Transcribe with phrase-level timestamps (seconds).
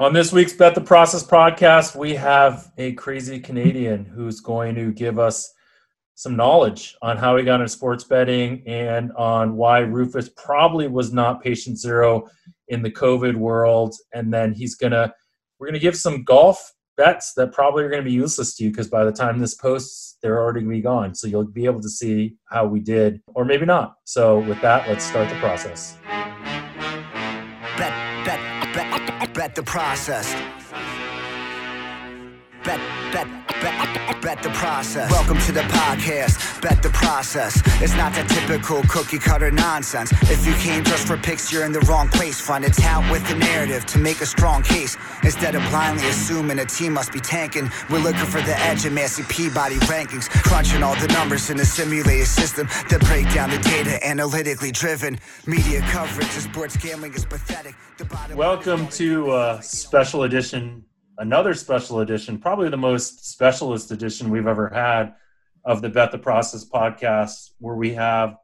[0.00, 4.92] On this week's Bet the Process podcast, we have a crazy Canadian who's going to
[4.92, 5.52] give us
[6.14, 11.12] some knowledge on how he got into sports betting and on why Rufus probably was
[11.12, 12.28] not patient zero
[12.68, 13.96] in the COVID world.
[14.14, 15.12] And then he's gonna
[15.58, 18.86] we're gonna give some golf bets that probably are gonna be useless to you because
[18.86, 21.12] by the time this posts, they're already gonna be gone.
[21.16, 23.96] So you'll be able to see how we did, or maybe not.
[24.04, 25.96] So with that, let's start the process.
[29.58, 30.57] The process.
[33.60, 35.10] Bet, the process.
[35.10, 36.62] Welcome to the podcast.
[36.62, 37.60] Bet the process.
[37.82, 40.12] It's not that typical cookie cutter nonsense.
[40.22, 42.40] If you came just for picks, you're in the wrong place.
[42.40, 44.96] Find a tout with a narrative to make a strong case.
[45.22, 48.94] Instead of blindly assuming a team must be tanking, we're looking for the edge in
[48.94, 50.28] Massey Peabody rankings.
[50.44, 55.18] Crunching all the numbers in a simulated system that break down the data analytically driven.
[55.46, 57.74] Media coverage of sports gambling is pathetic.
[57.98, 60.84] The bottom Welcome to a special edition,
[61.18, 65.14] another special edition, probably the most specialist edition we've ever had
[65.64, 68.36] of the Bet the Process podcast, where we have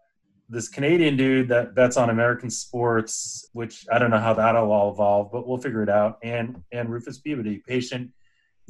[0.48, 4.92] this Canadian dude that bets on American sports, which I don't know how that'll all
[4.92, 6.18] evolve, but we'll figure it out.
[6.22, 8.10] And and Rufus Peabody, patient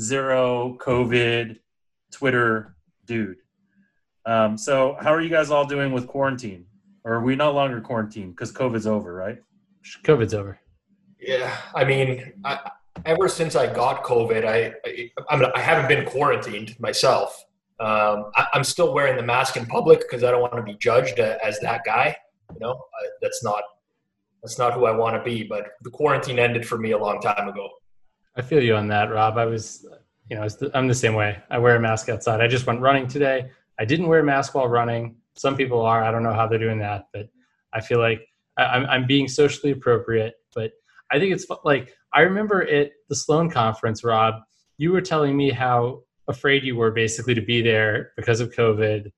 [0.00, 1.58] zero COVID
[2.12, 3.38] Twitter dude.
[4.26, 6.66] Um, so how are you guys all doing with quarantine?
[7.04, 9.38] Or are we no longer quarantined because COVID's over, right?
[10.04, 10.58] COVID's over.
[11.20, 12.70] Yeah, I mean, I,
[13.04, 17.44] ever since I got COVID, I I, I, I haven't been quarantined myself.
[17.80, 20.74] Um, I, I'm still wearing the mask in public because I don't want to be
[20.74, 22.16] judged uh, as that guy.
[22.52, 23.62] You know, I, that's not
[24.42, 25.42] that's not who I want to be.
[25.42, 27.68] But the quarantine ended for me a long time ago.
[28.36, 29.38] I feel you on that, Rob.
[29.38, 29.86] I was,
[30.28, 31.38] you know, I'm the same way.
[31.50, 32.40] I wear a mask outside.
[32.40, 33.50] I just went running today.
[33.78, 35.16] I didn't wear a mask while running.
[35.34, 36.04] Some people are.
[36.04, 37.28] I don't know how they're doing that, but
[37.72, 40.34] I feel like I, I'm, I'm being socially appropriate.
[40.54, 40.72] But
[41.10, 44.36] I think it's like I remember at the Sloan conference, Rob,
[44.78, 49.10] you were telling me how afraid you were basically to be there because of COVID,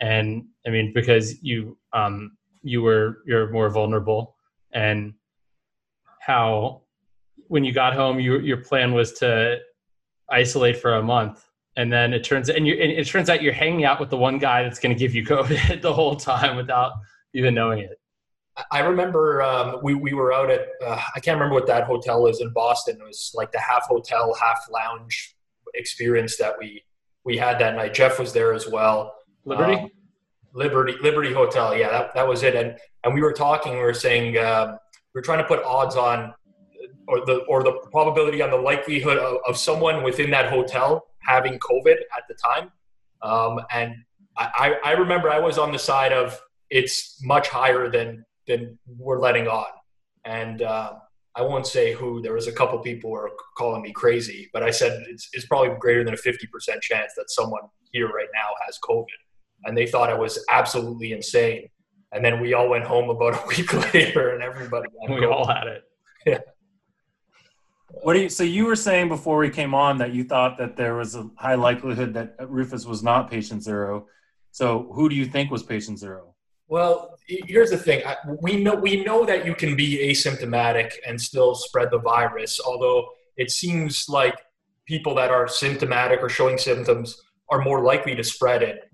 [0.00, 4.36] and I mean because you um you were you're more vulnerable,
[4.72, 5.14] and
[6.20, 6.82] how
[7.48, 9.58] when you got home, your your plan was to
[10.30, 11.44] isolate for a month,
[11.76, 14.16] and then it turns and you and it turns out you're hanging out with the
[14.16, 16.92] one guy that's going to give you COVID the whole time without
[17.34, 17.98] even knowing it.
[18.70, 22.26] I remember um, we, we were out at, uh, I can't remember what that hotel
[22.26, 22.98] is in Boston.
[23.00, 25.34] It was like the half hotel, half lounge
[25.74, 26.82] experience that we,
[27.24, 27.94] we had that night.
[27.94, 29.14] Jeff was there as well.
[29.44, 29.74] Liberty.
[29.74, 29.90] Um,
[30.54, 31.76] Liberty, Liberty Hotel.
[31.76, 32.54] Yeah, that, that was it.
[32.54, 34.78] And, and we were talking, we were saying, um,
[35.14, 36.34] we were trying to put odds on,
[37.08, 41.58] or the, or the probability on the likelihood of, of someone within that hotel having
[41.58, 42.70] COVID at the time.
[43.22, 43.94] Um, and
[44.36, 48.24] I, I I remember I was on the side of it's much higher than
[48.56, 49.66] than we're letting on.
[50.24, 50.92] And uh,
[51.34, 52.20] I won't say who.
[52.22, 55.46] There was a couple people who were calling me crazy, but I said it's, it's
[55.46, 57.62] probably greater than a fifty percent chance that someone
[57.92, 59.06] here right now has COVID,
[59.64, 61.68] and they thought I was absolutely insane.
[62.12, 65.32] And then we all went home about a week later, and everybody had We COVID.
[65.32, 65.82] all had it.
[66.24, 66.38] Yeah.
[68.02, 70.76] What do you so you were saying before we came on that you thought that
[70.76, 74.06] there was a high likelihood that Rufus was not patient zero.
[74.52, 76.34] So who do you think was patient zero?
[76.68, 78.02] Well, here's the thing.
[78.40, 82.60] We know we know that you can be asymptomatic and still spread the virus.
[82.64, 84.36] Although it seems like
[84.86, 87.16] people that are symptomatic or showing symptoms
[87.50, 88.90] are more likely to spread it.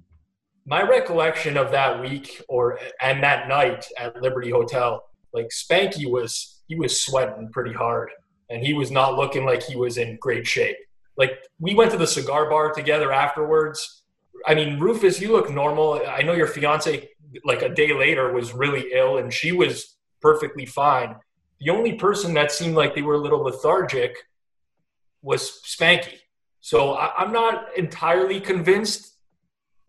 [0.67, 6.63] My recollection of that week or and that night at Liberty Hotel, like Spanky was
[6.67, 8.11] he was sweating pretty hard
[8.51, 10.77] and he was not looking like he was in great shape.
[11.17, 14.03] Like we went to the cigar bar together afterwards.
[14.47, 16.03] I mean, Rufus, you look normal.
[16.09, 17.09] I know your fiance
[17.45, 21.17] like a day later was really ill and she was perfectly fine.
[21.61, 24.17] The only person that seemed like they were a little lethargic
[25.23, 26.19] was Spanky.
[26.61, 29.17] So I, I'm not entirely convinced.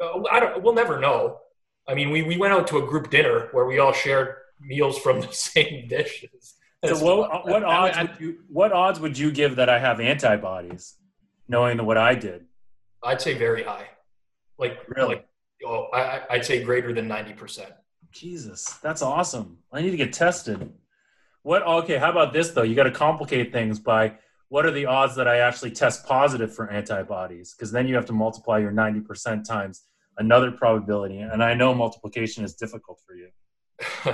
[0.02, 1.40] Uh, I don't, we'll never know.
[1.88, 4.98] I mean, we, we went out to a group dinner where we all shared meals
[5.00, 6.56] from the same dishes.
[6.86, 10.96] So what, what odds would you what odds would you give that I have antibodies,
[11.47, 12.46] knowing what I did?
[13.03, 13.88] I'd say very high.
[14.58, 15.16] Like, Really?
[15.16, 15.28] like
[15.66, 17.72] oh, I, I'd say greater than 90%.
[18.11, 19.59] Jesus, that's awesome.
[19.72, 20.73] I need to get tested.
[21.44, 21.64] What?
[21.64, 22.64] Okay, how about this though?
[22.64, 24.14] You got to complicate things by
[24.50, 27.53] what are the odds that I actually test positive for antibodies?
[27.53, 29.84] Because then you have to multiply your ninety percent times
[30.17, 33.29] another probability, and I know multiplication is difficult for you.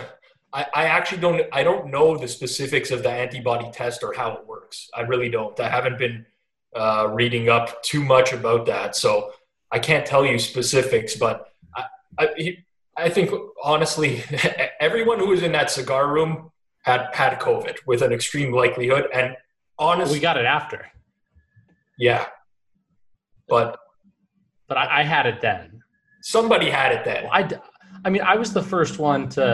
[0.54, 4.34] I, I actually don't I don't know the specifics of the antibody test or how
[4.34, 4.90] it works.
[4.96, 5.60] I really don't.
[5.60, 6.26] I haven't been
[6.76, 9.32] uh, reading up too much about that, so
[9.76, 11.14] I can't tell you specifics.
[11.26, 11.36] But
[11.76, 11.84] I,
[12.20, 12.58] I,
[13.06, 13.30] I think
[13.64, 14.24] honestly,
[14.80, 16.32] everyone who was in that cigar room
[16.90, 19.36] had had COVID with an extreme likelihood, and
[19.78, 20.80] honestly, We got it after,
[22.08, 22.26] yeah,
[23.50, 23.78] but
[24.68, 25.82] but I, I had it then.
[26.22, 27.24] somebody had it then.
[27.32, 27.42] I
[28.06, 29.46] I mean, I was the first one to,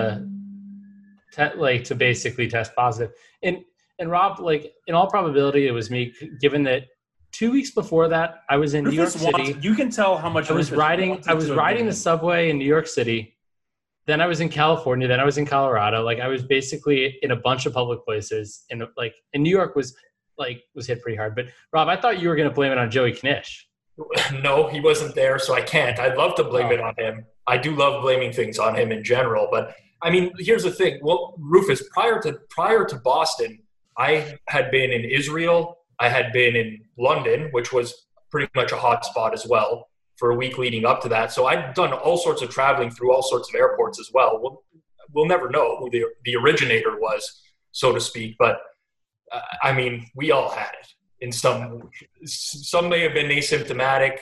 [1.36, 3.12] te- like, to basically test positive.
[3.44, 3.56] And
[4.00, 6.14] and Rob, like, in all probability, it was me.
[6.46, 6.82] Given that
[7.32, 9.52] two weeks before that, I was in New York Rufus City.
[9.52, 11.24] wants- you can tell how much I was Rufus riding.
[11.28, 13.38] I was riding the subway in New York City.
[14.08, 15.08] Then I was in California.
[15.08, 16.04] Then I was in Colorado.
[16.04, 18.66] Like I was basically in a bunch of public places.
[18.72, 19.96] And like in New York was
[20.38, 21.36] like was hit pretty hard.
[21.36, 23.68] But Rob, I thought you were going to blame it on Joey Knish.
[24.44, 26.00] no, he wasn't there, so I can't.
[26.00, 26.72] I'd love to blame Oh.
[26.72, 27.26] it on him.
[27.46, 31.00] I do love blaming things on him in general, but I mean, here's the thing.
[31.04, 33.60] Well, Rufus, prior to prior to Boston,
[33.98, 35.78] I had been in Israel.
[36.02, 37.94] I had been in London, which was
[38.30, 39.88] pretty much a hot spot as well
[40.18, 41.32] for a week leading up to that.
[41.32, 44.40] So I'd done all sorts of traveling through all sorts of airports as well.
[44.42, 44.64] We'll,
[45.14, 48.60] we'll never know who the the originator was, so to speak, but
[49.32, 50.88] uh, I mean, we all had it
[51.22, 51.90] in some
[52.26, 54.18] some may have been asymptomatic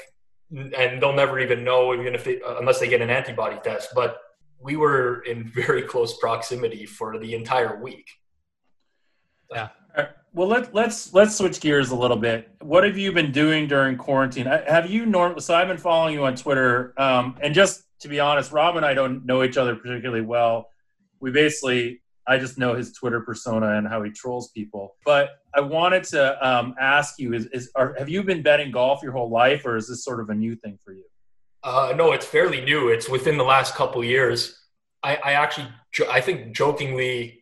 [0.52, 4.18] and they'll never even know even if they unless they get an antibody test but
[4.60, 8.06] we were in very close proximity for the entire week
[9.52, 9.70] right.
[10.34, 12.50] Well, let, let's let's switch gears a little bit.
[12.62, 14.46] What have you been doing during quarantine?
[14.46, 15.40] Have you norm?
[15.40, 18.86] So I've been following you on Twitter, um, and just to be honest, Rob and
[18.86, 20.70] I don't know each other particularly well.
[21.20, 24.96] We basically, I just know his Twitter persona and how he trolls people.
[25.04, 29.02] But I wanted to um, ask you: Is, is are, have you been betting golf
[29.02, 31.04] your whole life, or is this sort of a new thing for you?
[31.64, 34.58] uh, no it's fairly new it's within the last couple years
[35.04, 35.68] I, I actually
[36.10, 37.39] i think jokingly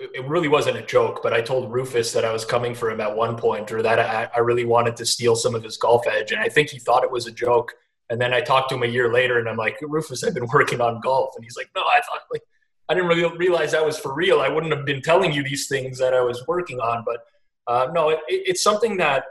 [0.00, 3.00] it really wasn't a joke but i told rufus that i was coming for him
[3.00, 6.06] at one point or that I, I really wanted to steal some of his golf
[6.06, 6.32] edge.
[6.32, 7.74] And i think he thought it was a joke.
[8.08, 10.48] And then i talked to him a year later and i'm like rufus i've been
[10.52, 11.34] working on golf.
[11.36, 12.42] And he's like no i thought like
[12.88, 14.40] i didn't really realize that was for real.
[14.40, 17.04] I wouldn't have been telling you these things that i was working on.
[17.04, 17.20] But
[17.66, 19.24] uh, no it, it, it's something that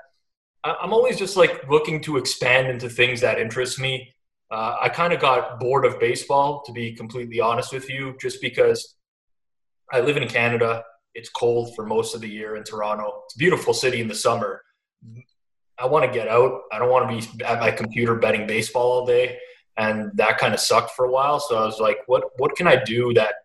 [0.64, 4.14] i'm always just like looking to expand into things that interest me.
[4.52, 8.42] Uh, I kind of got bored of baseball, to be completely honest with you, just
[8.42, 8.96] because
[9.92, 10.84] I live in Canada.
[11.16, 13.24] It's cold for most of the year in Toronto.
[13.26, 14.62] It's a beautiful city in the summer.
[15.78, 16.62] I want to get out.
[16.72, 19.38] I don't want to be at my computer betting baseball all day,
[19.78, 21.40] and that kind of sucked for a while.
[21.40, 23.36] So I was like, what What can I do that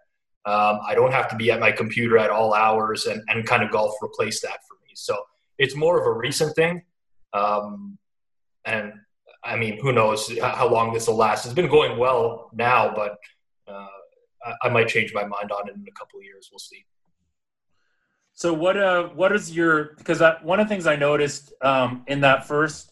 [0.46, 3.62] um, I don't have to be at my computer at all hours, and and kind
[3.62, 4.92] of golf replace that for me.
[4.94, 5.16] So
[5.58, 6.82] it's more of a recent thing,
[7.32, 7.98] um,
[8.64, 8.92] and
[9.42, 11.46] I mean, who knows how long this will last?
[11.46, 13.16] It's been going well now, but
[13.66, 13.86] uh,
[14.62, 16.48] I, might change my mind on it in a couple of years.
[16.50, 16.84] We'll see.
[18.34, 22.02] So what uh what is your because I, one of the things I noticed um,
[22.08, 22.90] in that first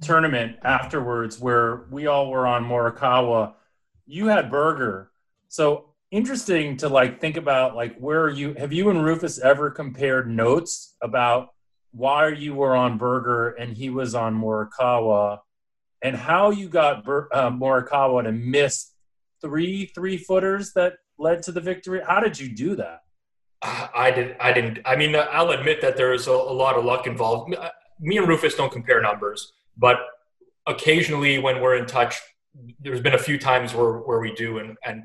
[0.00, 3.54] tournament afterwards where we all were on Morikawa,
[4.06, 5.10] you had Berger.
[5.48, 10.28] So interesting to like think about like where you have you and Rufus ever compared
[10.28, 11.48] notes about
[11.90, 15.40] why you were on Berger and he was on Morikawa
[16.02, 18.91] and how you got Ber, uh, Morikawa to miss
[19.42, 22.00] three three footers that led to the victory.
[22.06, 23.00] How did you do that?
[23.62, 24.36] I did.
[24.40, 24.80] I didn't.
[24.84, 27.54] I mean, I'll admit that there's a, a lot of luck involved.
[28.00, 29.98] Me and Rufus don't compare numbers, but
[30.66, 32.20] occasionally when we're in touch,
[32.80, 35.04] there's been a few times where, where we do, and and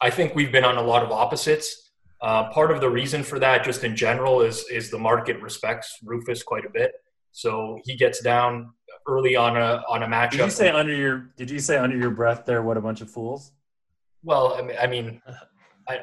[0.00, 1.92] I think we've been on a lot of opposites.
[2.20, 5.98] Uh, part of the reason for that, just in general, is is the market respects
[6.04, 6.92] Rufus quite a bit,
[7.32, 8.72] so he gets down
[9.08, 10.30] early on a on a matchup.
[10.32, 12.62] Did you say under your Did you say under your breath there?
[12.62, 13.52] What a bunch of fools!
[14.24, 15.44] Well, I mean, I mean, uh-huh.
[15.88, 15.98] I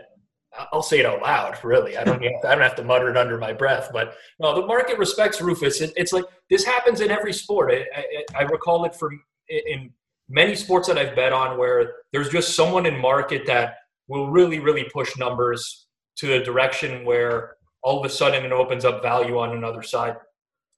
[0.74, 1.58] I'll say it out loud.
[1.64, 3.90] Really, I don't I don't have to mutter it under my breath.
[3.92, 5.82] But no, the market respects Rufus.
[5.82, 7.72] It, it's like this happens in every sport.
[7.74, 9.92] I, I, I recall it from in
[10.30, 13.76] many sports that I've bet on where there's just someone in market that
[14.08, 15.88] will really really push numbers
[16.18, 20.16] to the direction where all of a sudden it opens up value on another side.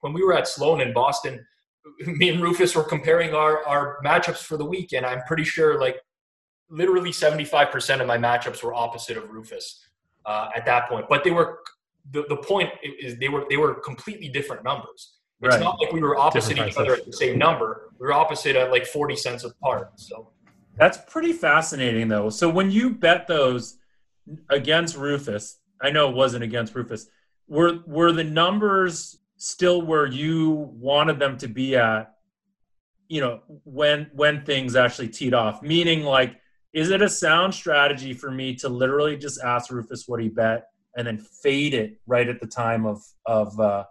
[0.01, 1.45] When we were at Sloan in Boston,
[2.05, 5.79] me and Rufus were comparing our our matchups for the week, and I'm pretty sure
[5.79, 5.97] like
[6.73, 9.85] literally 75% of my matchups were opposite of Rufus
[10.25, 11.05] uh, at that point.
[11.07, 11.59] But they were
[12.11, 15.13] the, the point is they were they were completely different numbers.
[15.41, 15.61] It's Right.
[15.61, 17.89] not like we were opposite Different each other at the same number.
[17.99, 19.91] We were opposite at like 40 cents apart.
[19.97, 20.31] So
[20.77, 22.29] That's pretty fascinating, though.
[22.29, 23.77] So when you bet those
[24.49, 27.07] against Rufus, I know it wasn't against Rufus.
[27.47, 32.15] Were were the numbers still where you wanted them to be at?
[33.09, 36.37] You know, when when things actually teed off, meaning like,
[36.73, 40.67] is it a sound strategy for me to literally just ask Rufus what he bet
[40.97, 43.83] and then fade it right at the time of of uh,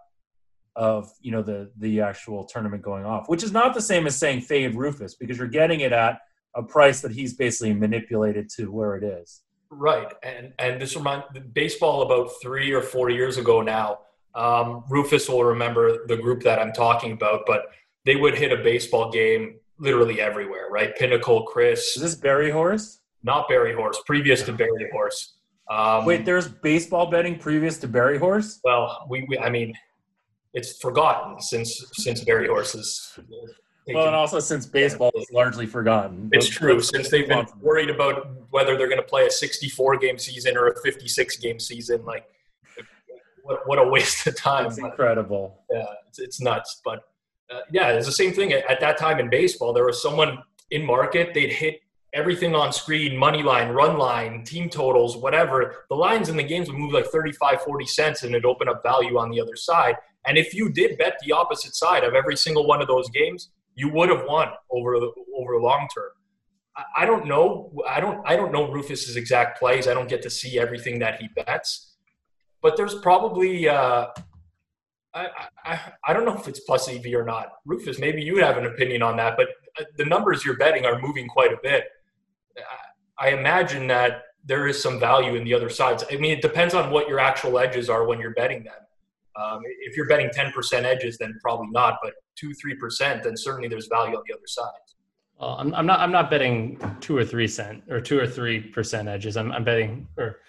[0.75, 4.17] of you know the the actual tournament going off, which is not the same as
[4.17, 6.19] saying fade Rufus because you're getting it at
[6.55, 9.41] a price that he's basically manipulated to where it is.
[9.69, 11.23] Right, and and this remind
[11.53, 13.99] baseball about three or four years ago now.
[14.35, 17.67] Um, Rufus will remember the group that I'm talking about, but
[18.03, 20.95] they would hit a baseball game literally everywhere, right?
[20.95, 21.95] Pinnacle, Chris.
[21.95, 23.01] Is this Barry Horse?
[23.21, 25.33] Not Barry Horse, previous to Barry Horse.
[25.69, 28.59] Um, Wait, there's baseball betting previous to Barry Horse?
[28.63, 29.73] Well, we, we I mean,
[30.53, 33.17] it's forgotten since since Barry Horse's.
[33.87, 36.29] Well, and also since baseball is largely forgotten.
[36.31, 36.81] It's true.
[36.81, 40.67] Since they've been worried about whether they're going to play a 64 game season or
[40.67, 42.25] a 56 game season, like
[43.43, 44.67] what, what a waste of time.
[44.67, 45.59] It's incredible.
[45.69, 46.81] Yeah, it's, it's nuts.
[46.85, 47.03] But
[47.53, 48.53] uh, yeah, it's the same thing.
[48.53, 49.73] At, at that time in baseball.
[49.73, 50.39] There was someone
[50.71, 51.79] in market, they'd hit
[52.13, 55.85] everything on screen money line run line team totals whatever.
[55.89, 58.83] The lines in the games would move like 35 40 cents and it'd open up
[58.83, 59.95] value on the other side.
[60.25, 63.49] And if you did bet the opposite side of every single one of those games
[63.75, 66.11] you would have won over the over long term.
[66.77, 69.87] I, I don't know i don't i don't know rufus's exact plays.
[69.87, 71.95] I don't get to see everything that he bets.
[72.61, 74.07] But there's probably uh,
[75.13, 75.27] I,
[75.65, 77.53] I, I don't know if it's plus EV or not.
[77.65, 79.47] Rufus, maybe you have an opinion on that, but
[79.79, 81.85] uh, the numbers you're betting are moving quite a bit.
[83.19, 86.03] I imagine that there is some value in the other sides.
[86.11, 88.73] I mean, it depends on what your actual edges are when you're betting them.
[89.35, 93.67] Um, if you're betting 10% edges, then probably not, but two, three percent, then certainly
[93.67, 94.67] there's value on the other side.
[95.39, 95.99] Well, I'm, I'm not.
[95.99, 99.35] I'm not betting two or three cent or two or three percent edges.
[99.35, 100.39] I'm, I'm betting or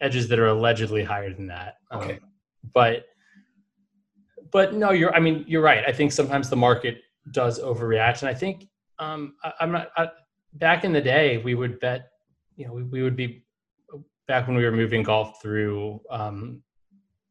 [0.00, 1.76] edges that are allegedly higher than that.
[1.90, 2.12] Um, okay.
[2.12, 2.20] Um,
[2.74, 3.06] but
[4.52, 5.14] but no, you're.
[5.14, 5.84] I mean, you're right.
[5.86, 7.00] I think sometimes the market
[7.32, 9.88] does overreact, and I think um, I, am not.
[9.96, 10.08] I,
[10.54, 12.10] back in the day, we would bet.
[12.56, 13.44] You know, we, we would be
[14.26, 16.62] back when we were moving golf through um,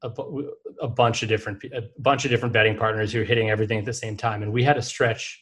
[0.04, 0.12] a,
[0.82, 3.86] a bunch of different a bunch of different betting partners who were hitting everything at
[3.86, 5.42] the same time, and we had a stretch.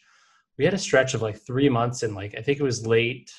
[0.57, 3.31] We had a stretch of like three months, and like I think it was late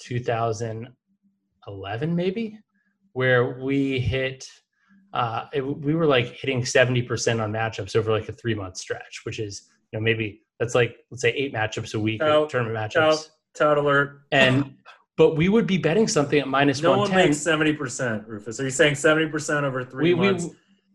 [0.00, 2.58] 2011, maybe,
[3.12, 4.46] where we hit.
[5.12, 9.22] Uh, it, we were like hitting 70% on matchups over like a three month stretch,
[9.24, 12.76] which is you know maybe that's like let's say eight matchups a week out, tournament
[12.76, 13.12] matchups.
[13.12, 14.22] Out, tout alert.
[14.30, 14.74] And
[15.16, 17.18] but we would be betting something at minus no 110.
[17.18, 18.58] one makes 70%, Rufus.
[18.58, 20.44] Are you saying 70% over three we, months?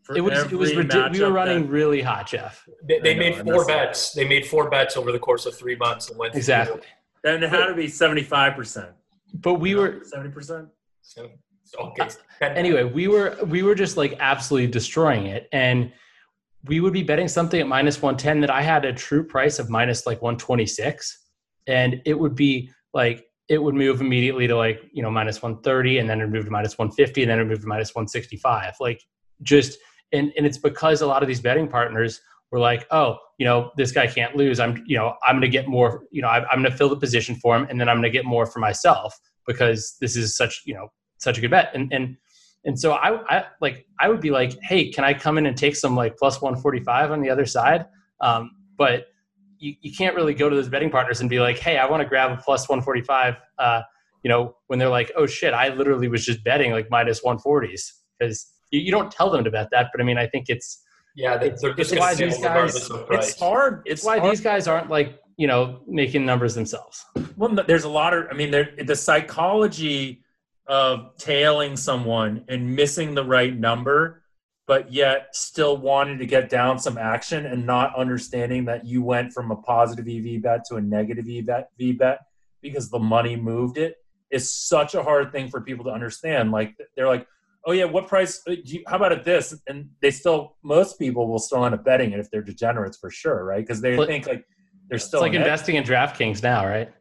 [0.09, 1.17] We, it was it was ridiculous.
[1.17, 2.67] We were running that, really hot, Jeff.
[2.87, 4.13] They, they made four bets.
[4.13, 6.81] They made four bets over the course of three months and went exactly.
[7.23, 8.93] Then it had to be 75%.
[9.33, 10.69] But we were 70%.
[11.79, 12.09] Okay.
[12.41, 15.91] Uh, anyway, we were we were just like absolutely destroying it, and
[16.65, 19.59] we would be betting something at minus one ten that I had a true price
[19.59, 21.27] of minus like one twenty six,
[21.67, 25.61] and it would be like it would move immediately to like you know minus one
[25.61, 27.95] thirty, and then it move to minus one fifty, and then it move to minus
[27.95, 28.75] one sixty five.
[28.79, 29.01] Like
[29.41, 29.77] just
[30.11, 33.71] and and it's because a lot of these betting partners were like, oh, you know,
[33.75, 34.59] this guy can't lose.
[34.59, 36.03] I'm, you know, I'm going to get more.
[36.11, 38.03] You know, I'm, I'm going to fill the position for him, and then I'm going
[38.03, 39.17] to get more for myself
[39.47, 41.71] because this is such, you know, such a good bet.
[41.73, 42.17] And and
[42.65, 45.55] and so I, I like I would be like, hey, can I come in and
[45.55, 47.85] take some like plus 145 on the other side?
[48.21, 49.07] Um, but
[49.59, 52.01] you, you can't really go to those betting partners and be like, hey, I want
[52.01, 53.35] to grab a plus 145.
[53.57, 53.81] Uh,
[54.23, 57.91] you know, when they're like, oh shit, I literally was just betting like minus 140s
[58.19, 59.89] because you, you don't tell them to bet that.
[59.93, 60.81] But I mean, I think it's
[61.15, 62.75] yeah, they, are just why these guys.
[62.75, 63.83] It's hard.
[63.85, 64.31] It's, it's why hard.
[64.31, 67.05] these guys aren't like you know making numbers themselves.
[67.37, 68.25] Well, there's a lot of.
[68.29, 70.24] I mean, the psychology
[70.67, 74.23] of tailing someone and missing the right number,
[74.67, 79.31] but yet still wanting to get down some action and not understanding that you went
[79.31, 82.19] from a positive EV bet to a negative EV bet
[82.61, 83.97] because the money moved it
[84.31, 86.51] is such a hard thing for people to understand.
[86.51, 87.27] Like they're like,
[87.65, 88.41] oh yeah, what price?
[88.47, 89.55] Uh, you, how about at this?
[89.67, 93.09] And they still, most people will still end up betting it if they're degenerates for
[93.09, 93.61] sure, right?
[93.61, 94.45] Because they but, think like
[94.89, 96.91] they're still it's like investing in DraftKings now, right?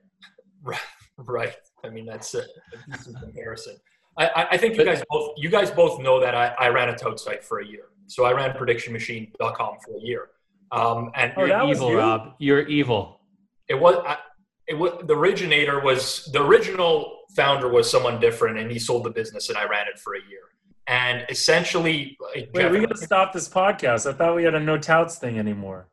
[1.17, 1.55] Right.
[1.85, 1.91] Right.
[1.91, 3.77] I mean, that's a, a decent comparison.
[4.17, 6.97] I, I, think you guys both you guys both know that I, I ran a
[6.97, 7.87] tote site for a year.
[8.07, 10.29] So I ran predictionmachine.com for a year.
[10.71, 11.99] Um, and oh, you're evil, you?
[11.99, 12.35] Rob.
[12.39, 13.21] You're evil.
[13.69, 14.19] It was I,
[14.67, 19.11] it was the originator was the original founder was someone different, and he sold the
[19.11, 20.41] business, and I ran it for a year.
[20.87, 24.09] And essentially, wait, Jeff, we got to stop this podcast.
[24.09, 25.89] I thought we had a no touts thing anymore.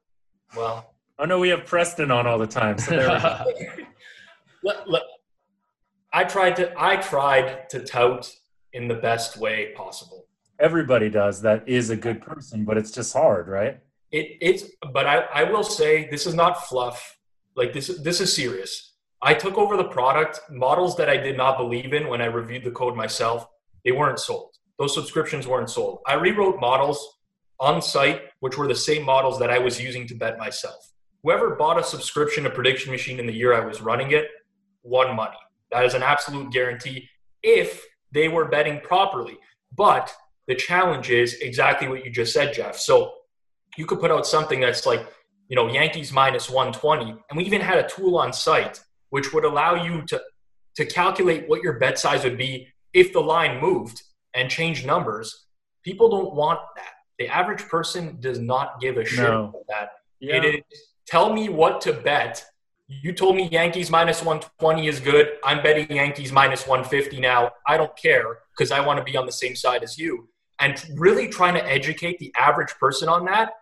[0.56, 2.78] Well, I know we have Preston on all the time.
[2.78, 2.96] So
[4.64, 5.04] let, let,
[6.14, 8.30] I tried to I tried to tout
[8.74, 10.26] in the best way possible.
[10.60, 11.42] Everybody does.
[11.42, 13.80] That is a good person, but it's just hard, right?
[14.12, 14.64] It, it's
[14.94, 17.18] but I, I will say this is not fluff.
[17.56, 18.94] Like this this is serious.
[19.22, 22.64] I took over the product models that I did not believe in when I reviewed
[22.64, 23.48] the code myself.
[23.86, 24.56] They weren't sold.
[24.80, 26.00] Those subscriptions weren't sold.
[26.08, 27.20] I rewrote models
[27.60, 30.92] on site, which were the same models that I was using to bet myself.
[31.24, 34.28] Whoever bought a subscription to Prediction Machine in the year I was running it
[34.84, 35.38] won money.
[35.72, 37.10] That is an absolute guarantee
[37.44, 39.38] if they were betting properly.
[39.76, 40.14] But
[40.48, 42.76] The challenge is exactly what you just said, Jeff.
[42.76, 43.14] So
[43.78, 45.08] you could put out something that's like,
[45.48, 47.12] you know, Yankees minus 120.
[47.30, 50.20] And we even had a tool on site which would allow you to,
[50.76, 54.02] to calculate what your bet size would be if the line moved
[54.34, 55.46] and change numbers.
[55.84, 56.94] People don't want that.
[57.20, 59.50] The average person does not give a shit no.
[59.50, 59.90] about that.
[60.20, 60.38] Yeah.
[60.38, 60.62] It is
[61.06, 62.44] tell me what to bet.
[63.02, 65.30] You told me Yankees minus 120 is good.
[65.46, 67.52] I'm betting Yankees minus 150 now.
[67.66, 70.28] I don't care because I want to be on the same side as you.
[70.60, 73.54] And really trying to educate the average person on that,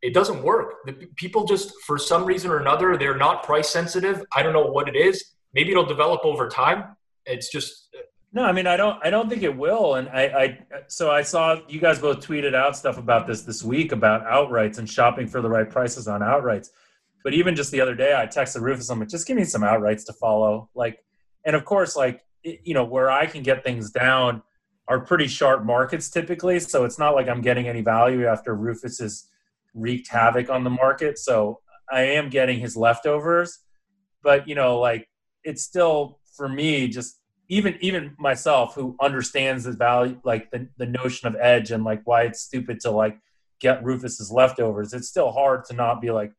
[0.00, 0.84] it doesn't work.
[0.86, 4.24] The people just, for some reason or another, they're not price sensitive.
[4.34, 5.32] I don't know what it is.
[5.52, 6.96] Maybe it'll develop over time.
[7.26, 8.00] It's just uh,
[8.34, 9.94] no, I mean, I don't, I don't think it will.
[9.94, 13.62] And I, I, so I saw you guys both tweeted out stuff about this this
[13.62, 16.70] week about outrights and shopping for the right prices on outrights.
[17.24, 19.62] But even just the other day, I texted Rufus, I'm like, just give me some
[19.62, 20.68] outrights to follow.
[20.74, 21.02] Like,
[21.44, 24.42] and of course, like, you know, where I can get things down
[24.86, 26.60] are pretty sharp markets typically.
[26.60, 29.24] So it's not like I'm getting any value after Rufus has
[29.72, 31.18] wreaked havoc on the market.
[31.18, 33.60] So I am getting his leftovers.
[34.22, 35.08] But, you know, like,
[35.44, 40.86] it's still for me just even even myself who understands the value like the, the
[40.86, 43.18] notion of edge and like why it's stupid to like
[43.60, 46.32] get rufus's leftovers it's still hard to not be like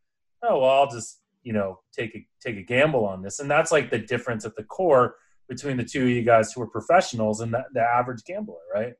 [0.48, 3.40] oh well i'll just you know take a take a gamble on this.
[3.40, 5.16] And that's like the difference at the core
[5.48, 8.94] between the two of you guys who are professionals and the, the average gambler right?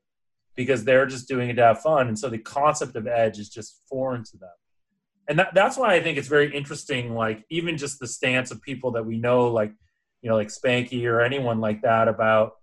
[0.54, 2.08] Because they're just doing it to have fun.
[2.08, 4.48] And so the concept of edge is just foreign to them.
[5.28, 8.62] And that, that's why i think it's very interesting like even just the stance of
[8.62, 9.72] people that we know like
[10.22, 12.54] you know, like Spanky or anyone like that about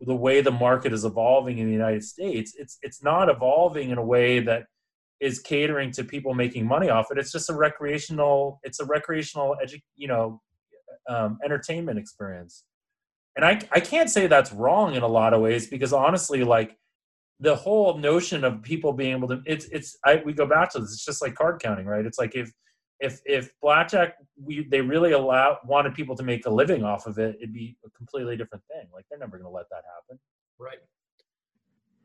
[0.00, 2.54] the way the market is evolving in the United States.
[2.58, 4.64] It's it's not evolving in a way that
[5.20, 7.18] is catering to people making money off it.
[7.18, 8.60] It's just a recreational.
[8.62, 10.40] It's a recreational, edu- you know,
[11.08, 12.64] um, entertainment experience.
[13.36, 16.76] And I I can't say that's wrong in a lot of ways because honestly, like
[17.40, 20.78] the whole notion of people being able to it's it's I we go back to
[20.78, 20.92] this.
[20.92, 22.06] It's just like card counting, right?
[22.06, 22.52] It's like if
[23.00, 27.18] if if blackjack we they really allow wanted people to make a living off of
[27.18, 28.88] it, it'd be a completely different thing.
[28.92, 30.20] Like they're never going to let that happen.
[30.58, 30.78] Right.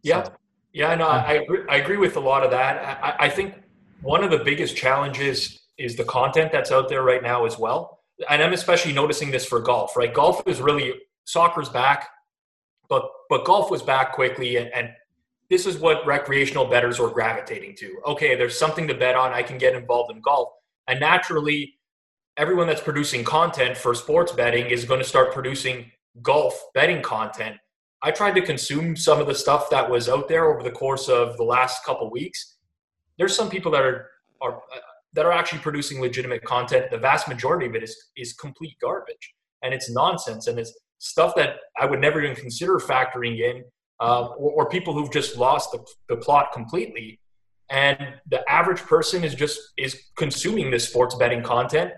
[0.02, 0.24] Yeah.
[0.24, 0.32] So,
[0.74, 0.96] yeah.
[0.96, 3.04] No, I agree, I agree with a lot of that.
[3.04, 3.56] I, I think
[4.02, 8.00] one of the biggest challenges is the content that's out there right now as well.
[8.30, 9.96] And I'm especially noticing this for golf.
[9.96, 10.94] Right, golf is really
[11.26, 12.10] soccer's back,
[12.90, 14.90] but but golf was back quickly, and, and
[15.50, 18.02] this is what recreational bettors are gravitating to.
[18.08, 19.32] Okay, there's something to bet on.
[19.32, 20.50] I can get involved in golf
[20.90, 21.76] and naturally,
[22.36, 25.92] everyone that's producing content for sports betting is going to start producing
[26.24, 27.58] golf betting content.
[28.02, 31.10] I tried to consume some of the stuff that was out there over the course
[31.10, 32.58] of the last couple weeks.
[33.18, 34.10] There's some people that are
[34.42, 34.80] are uh,
[35.14, 36.92] that are actually producing legitimate content.
[36.92, 39.34] The vast majority of it is is complete garbage,
[39.64, 43.64] and it's nonsense, and it's stuff that I would never even consider factoring in,
[44.02, 47.20] uh, or, or, people who've just lost the, the plot completely
[47.70, 51.92] and the average person is just is consuming this sports betting content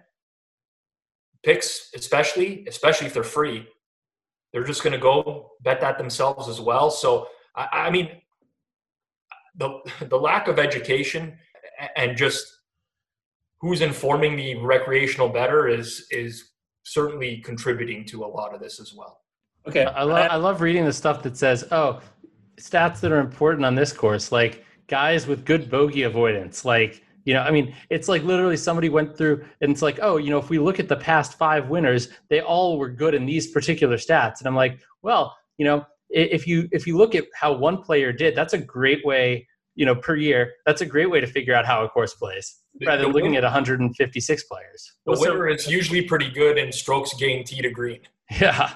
[1.43, 3.65] picks especially especially if they're free
[4.51, 8.09] they're just going to go bet that themselves as well so I, I, mean
[9.55, 11.37] the the lack of education
[11.95, 12.45] and just
[13.59, 16.51] who's informing the recreational bettor is is
[16.83, 19.21] certainly contributing to a lot of this as well
[19.67, 22.01] okay i love i love reading the stuff that says oh
[22.57, 26.65] stats that are important on this course like guys with good bogey avoidance.
[26.65, 30.17] Like, you know, I mean, it's like literally somebody went through and it's like, oh,
[30.17, 33.25] you know, if we look at the past five winners, they all were good in
[33.25, 34.39] these particular stats.
[34.39, 38.11] And I'm like, well, you know, if you if you look at how one player
[38.11, 40.53] did, that's a great way, you know, per year.
[40.65, 43.43] That's a great way to figure out how a course plays rather than looking at
[43.43, 44.93] 156 players.
[45.05, 47.99] The winner is usually pretty good in strokes gained tee to green.
[48.39, 48.73] Yeah.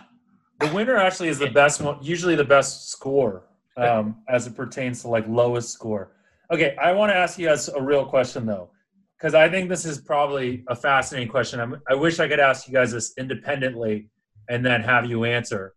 [0.59, 3.43] The winner actually is the best one, usually the best score
[3.77, 6.11] um, as it pertains to like lowest score.
[6.51, 8.69] Okay, I want to ask you guys a real question though,
[9.17, 11.59] because I think this is probably a fascinating question.
[11.59, 14.09] I'm, i wish I could ask you guys this independently
[14.49, 15.73] and then have you answer.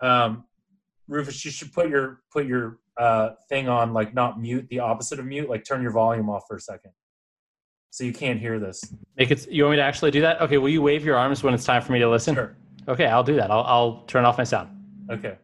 [0.00, 0.44] Um,
[1.06, 5.18] Rufus, you should put your put your uh, thing on like not mute, the opposite
[5.18, 6.90] of mute, like turn your volume off for a second,
[7.90, 8.82] so you can't hear this.
[9.16, 9.48] Make it.
[9.48, 10.40] You want me to actually do that?
[10.42, 10.58] Okay.
[10.58, 12.34] Will you wave your arms when it's time for me to listen?
[12.34, 12.56] Sure.
[12.88, 13.50] Okay, I'll do that.
[13.50, 14.70] I'll I'll turn off my sound.
[15.10, 15.38] Okay.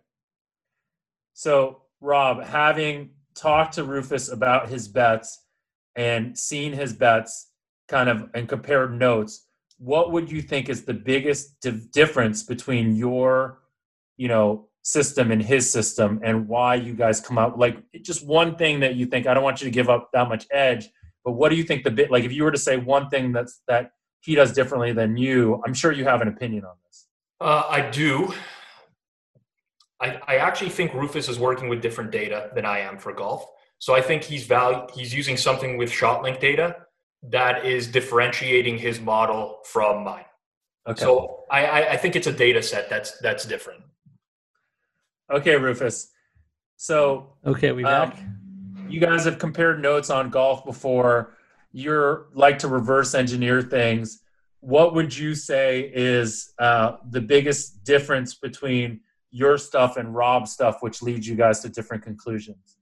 [1.32, 5.44] So Rob, having talked to Rufus about his bets
[5.96, 7.50] and seen his bets
[7.88, 9.46] kind of and compared notes,
[9.78, 13.60] what would you think is the biggest di- difference between your,
[14.16, 18.54] you know, system and his system and why you guys come out like just one
[18.54, 20.90] thing that you think I don't want you to give up that much edge,
[21.24, 23.32] but what do you think the bit like if you were to say one thing
[23.32, 27.06] that's that he does differently than you, I'm sure you have an opinion on this.
[27.40, 28.32] Uh, I do.
[30.00, 33.44] I, I actually think Rufus is working with different data than I am for golf.
[33.78, 36.76] So I think he's value he's using something with ShotLink data
[37.30, 40.24] that is differentiating his model from mine.
[40.86, 41.00] Okay.
[41.00, 43.82] So I, I, I think it's a data set that's that's different.
[45.30, 46.10] okay, Rufus.
[46.76, 48.18] So Okay, we Um, back.
[48.88, 51.34] you guys have compared notes on golf before.
[51.72, 54.20] You're like to reverse engineer things.
[54.60, 59.00] What would you say is uh, the biggest difference between
[59.34, 62.78] your stuff and Rob's stuff, which leads you guys to different conclusions?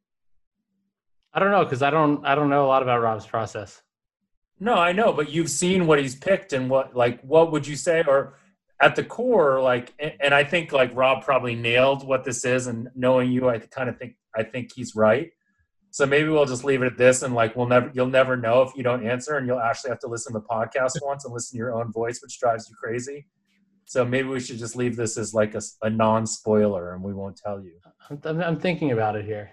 [1.32, 3.80] I don't know because I don't I don't know a lot about Rob's process.
[4.60, 7.74] No, I know, but you've seen what he's picked and what like what would you
[7.74, 8.34] say or
[8.82, 12.88] at the core like and I think like Rob probably nailed what this is and
[12.94, 15.30] knowing you I kind of think I think he's right.
[15.90, 18.60] So maybe we'll just leave it at this and like we'll never you'll never know
[18.60, 21.32] if you don't answer and you'll actually have to listen to the podcast once and
[21.32, 23.26] listen to your own voice which drives you crazy.
[23.92, 27.61] So maybe we should just leave this as like a non-spoiler and we won't tell
[27.62, 27.72] you.
[28.24, 29.50] I'm, I'm, thinking about it here.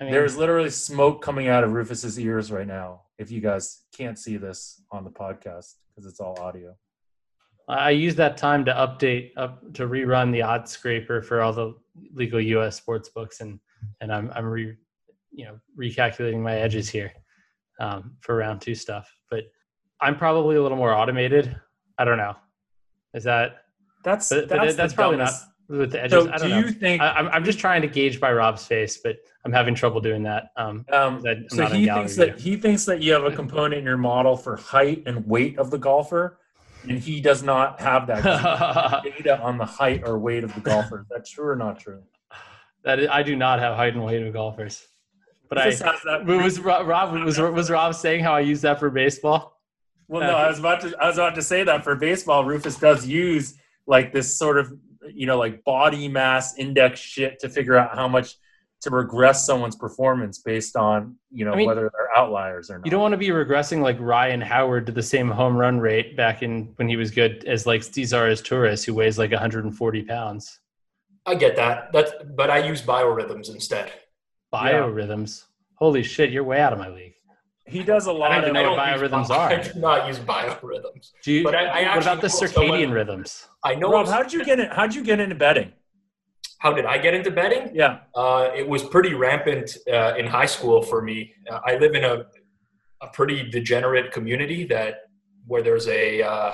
[0.00, 3.02] I mean, There's literally smoke coming out of Rufus's ears right now.
[3.18, 6.76] If you guys can't see this on the podcast because it's all audio.
[7.66, 11.74] I use that time to update up to rerun the odds scraper for all the
[12.14, 12.76] legal U.S.
[12.76, 13.58] sports books, and
[14.00, 14.76] and I'm I'm re,
[15.32, 17.12] you know recalculating my edges here
[17.80, 19.12] um, for round two stuff.
[19.28, 19.46] But
[20.00, 21.60] I'm probably a little more automated.
[21.98, 22.36] I don't know.
[23.16, 23.64] Is that
[24.04, 26.12] That's But- that's, but that's probably dumbest- with the edges?
[26.24, 26.58] So I do don't know.
[26.58, 27.02] you think?
[27.02, 30.22] I, I'm I'm just trying to gauge by Rob's face, but I'm having trouble doing
[30.22, 30.50] that.
[30.56, 33.24] Um, um, 'cause I- I'm so not he thinks that he thinks that you have
[33.24, 36.38] a component in your model for height and weight of the golfer,
[36.84, 38.22] and he does not have that
[39.02, 41.00] data on the height or weight of the golfer.
[41.00, 42.02] Is that true or not true?
[42.84, 44.86] that is, I do not have height and weight of golfers,
[45.48, 45.64] but I.
[45.64, 46.24] Rufus has that.
[46.26, 49.55] Was Rob, Rob was was Rob saying how I use that for baseball?
[50.08, 50.96] Well, no, I was about to.
[51.00, 53.54] I was about to say that for baseball, Rufus does use
[53.86, 54.72] like this sort of
[55.12, 58.36] you know like body mass index shit to figure out how much
[58.82, 62.84] to regress someone's performance based on you know I mean, whether they're outliers or not.
[62.84, 66.16] You don't want to be regressing like Ryan Howard to the same home run rate
[66.16, 70.60] back in when he was good as like Cesar Izturis, who weighs like 140 pounds.
[71.24, 71.92] I get that.
[71.92, 73.92] That's but I use biorhythms instead.
[74.52, 75.44] Biorhythms.
[75.74, 77.15] Holy shit, you're way out of my league.
[77.66, 78.44] He does a lot I of.
[78.44, 79.48] don't know what biorhythms bi- are.
[79.50, 81.10] I do not use biorhythms.
[81.24, 83.48] Do you, But I- I what actually about the know someone- circadian rhythms?
[83.64, 83.90] I know.
[83.92, 84.68] Rob, how'd you get in?
[84.70, 85.72] How'd you get into betting?
[86.58, 87.70] how did I get into betting?
[87.74, 87.98] Yeah.
[88.14, 91.34] Uh, it was pretty rampant uh, in high school for me.
[91.50, 92.24] Uh, I live in a
[93.02, 95.02] a pretty degenerate community that
[95.46, 96.52] where there's a uh,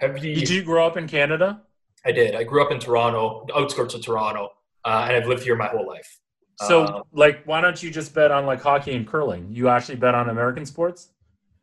[0.00, 0.34] heavy.
[0.34, 1.60] Did you grow up in Canada?
[2.06, 2.34] I did.
[2.34, 4.48] I grew up in Toronto, outskirts of Toronto,
[4.86, 6.18] uh, and I've lived here my whole life.
[6.60, 9.48] So, Uh, like, why don't you just bet on like hockey and curling?
[9.50, 11.08] You actually bet on American sports?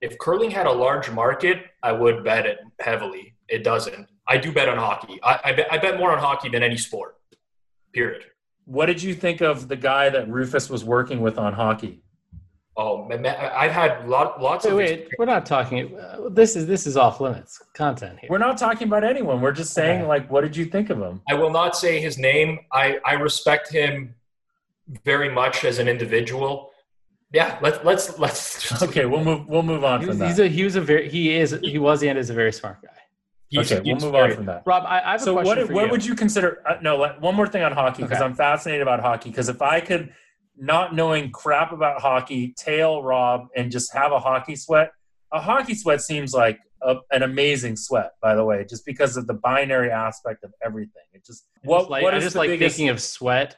[0.02, 3.36] if curling had a large market, I would bet it heavily.
[3.48, 4.08] It doesn't.
[4.28, 5.20] I do bet on hockey.
[5.22, 7.18] I, I, bet, I bet more on hockey than any sport.
[7.94, 8.24] Period.
[8.66, 12.02] What did you think of the guy that Rufus was working with on hockey?
[12.78, 14.78] Oh, man, man, I've had lot, lots Wait, of.
[14.78, 15.96] wait, we're not talking.
[15.96, 18.30] Uh, this is this is off limits content here.
[18.32, 19.40] We're not talking about anyone.
[19.40, 20.08] We're just saying, Okay.
[20.08, 21.22] like, what did you think of him?
[21.30, 22.60] I will not say his name.
[22.72, 24.16] I, I respect him
[25.06, 26.72] very much as an individual.
[27.34, 28.62] Yeah, let's let's let's.
[28.70, 29.48] Just, Okay, we'll move.
[29.48, 30.46] We'll move on He from was, he's that.
[30.48, 32.90] a, he was a very he is he was and is a very smart guy.
[33.50, 34.64] he's- Okay, we'll move very- on from that.
[34.66, 35.92] Rob, I, I have So a what question for what you.
[35.92, 36.62] would you consider?
[36.68, 38.26] Uh, no, let, one more thing on hockey because Okay.
[38.26, 39.30] I'm fascinated about hockey.
[39.30, 40.14] Because if I could,
[40.58, 44.92] not knowing crap about hockey, tail Rob and just have a hockey sweat.
[45.32, 49.26] A hockey sweat seems like a, an amazing sweat, by the way, just because of
[49.28, 51.04] the binary aspect of everything.
[51.14, 52.76] It just I what just like, what I just the like biggest?
[52.76, 53.56] thinking of sweat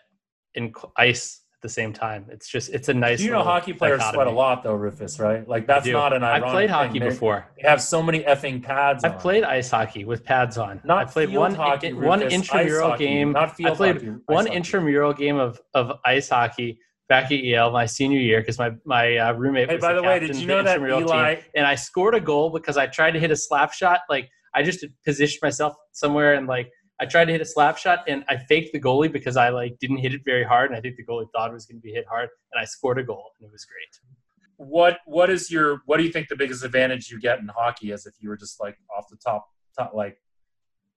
[0.55, 2.25] and cl- ice at the same time.
[2.29, 3.21] It's just it's a nice.
[3.21, 5.47] you know, hockey players sweat a lot, though, Rufus, right?
[5.47, 6.45] Like that's not an ironic.
[6.45, 7.45] I've played hockey before.
[7.61, 9.03] They have so many effing pads.
[9.03, 9.19] I've on.
[9.19, 10.81] played ice hockey with pads on.
[10.83, 13.31] Not I played one hockey, one Rufus, intramural ice hockey, game.
[13.31, 14.57] Not field I played hockey, one hockey.
[14.57, 19.17] intramural game of, of ice hockey back at Yale my senior year because my my
[19.17, 19.69] uh, roommate.
[19.69, 21.35] Hey, was by the way, captain did you the know that intramural Eli?
[21.35, 24.01] team, and I scored a goal because I tried to hit a slap shot.
[24.09, 28.03] Like I just positioned myself somewhere and like I tried to hit a slap shot
[28.07, 30.81] and I faked the goalie because I like didn't hit it very hard and I
[30.81, 33.03] think the goalie thought it was going to be hit hard and I scored a
[33.03, 34.67] goal and it was great.
[34.69, 37.91] What what is your what do you think the biggest advantage you get in hockey
[37.91, 40.17] is if you were just like off the top top like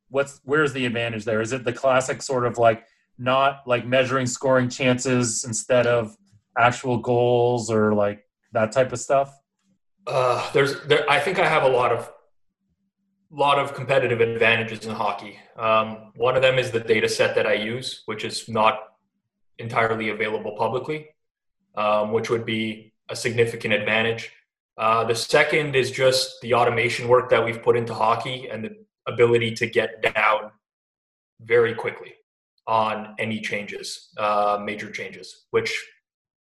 [0.09, 1.41] what's where's the advantage there?
[1.41, 2.85] Is it the classic sort of like
[3.19, 6.17] not like measuring scoring chances instead of
[6.59, 9.37] actual goals or like that type of stuff?
[10.07, 12.11] Uh, there's, there, I think I have a lot of,
[13.31, 15.39] lot of competitive advantages in hockey.
[15.57, 18.79] Um, one of them is the data set that I use, which is not
[19.59, 21.09] entirely available publicly,
[21.77, 24.33] um, which would be a significant advantage.
[24.79, 28.77] Uh, the second is just the automation work that we've put into hockey and the
[29.07, 30.51] ability to get down
[31.41, 32.15] very quickly.
[32.69, 35.73] on any changes, uh, major changes, which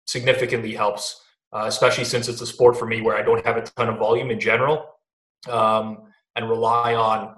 [0.06, 3.62] significantly helps, uh, especially since it's a sport for me where I don't have a
[3.62, 4.96] ton of volume in general
[5.48, 6.09] um,
[6.40, 7.36] and rely on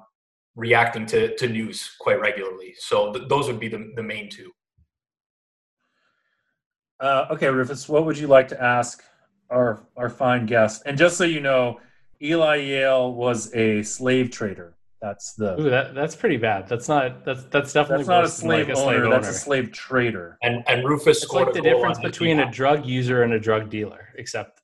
[0.55, 2.75] reacting to, to news quite regularly.
[2.77, 4.51] So th- those would be the, the main two.
[6.99, 9.03] Uh, okay, Rufus, what would you like to ask
[9.49, 10.83] our our fine guest?
[10.85, 11.79] And just so you know,
[12.21, 14.77] Eli Yale was a slave trader.
[15.01, 15.59] That's the.
[15.59, 16.69] Ooh, that that's pretty bad.
[16.69, 17.25] That's not.
[17.25, 20.37] That's that's definitely that's not a slave, like, a owner, slave That's a slave trader.
[20.43, 23.71] And and Rufus It's scored like the difference between a drug user and a drug
[23.71, 24.61] dealer, except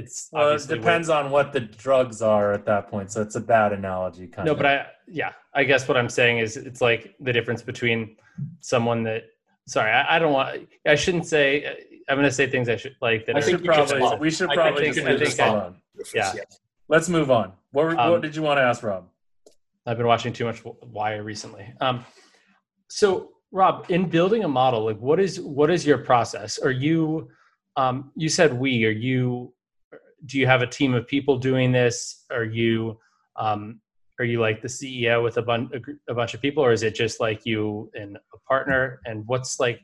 [0.00, 3.10] it's Well, it obviously depends on what the drugs are at that point.
[3.12, 4.58] So it's a bad analogy, kind No, of.
[4.58, 8.16] but I yeah, I guess what I'm saying is it's like the difference between
[8.60, 9.22] someone that
[9.66, 11.44] sorry, I, I don't want I shouldn't say
[12.08, 13.34] I'm going to say things I should like that.
[13.36, 14.20] I we think should probably stop.
[14.20, 15.76] we should I probably think- just I move think this I- on.
[16.14, 16.32] Yeah.
[16.88, 17.52] Let's move on.
[17.72, 19.08] What, were- Um, what did you want to ask, Rob?
[19.86, 21.72] I've been watching too much Wire recently.
[21.80, 22.04] Um,
[22.88, 26.58] so, Rob, in building a model, like what is what is your process?
[26.58, 27.28] Are you
[27.76, 28.84] um, you said we?
[28.84, 29.52] Are you?
[30.26, 32.24] Do you have a team of people doing this?
[32.30, 32.98] Are you
[33.36, 33.80] um,
[34.18, 35.70] are you like the CEO with a, bun-
[36.08, 39.00] a, bunch of people, or is it just like you and a partner?
[39.04, 39.80] And what's like?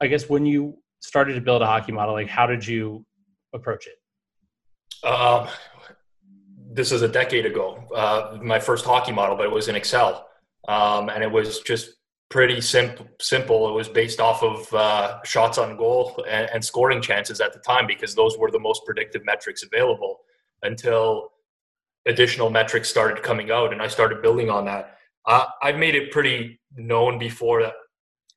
[0.00, 3.04] I guess when you started to build a hockey model, like how did you
[3.52, 5.06] approach it?
[5.06, 5.48] Um,
[6.72, 10.28] this is a decade ago, uh, my first hockey model, but it was in Excel,
[10.68, 11.93] um, and it was just
[12.34, 13.06] pretty simple.
[13.20, 13.68] Simple.
[13.68, 17.60] It was based off of uh, shots on goal and, and scoring chances at the
[17.60, 20.18] time because those were the most predictive metrics available
[20.64, 21.30] until
[22.06, 24.96] additional metrics started coming out, and I started building on that.
[25.24, 27.74] Uh, I've made it pretty known before that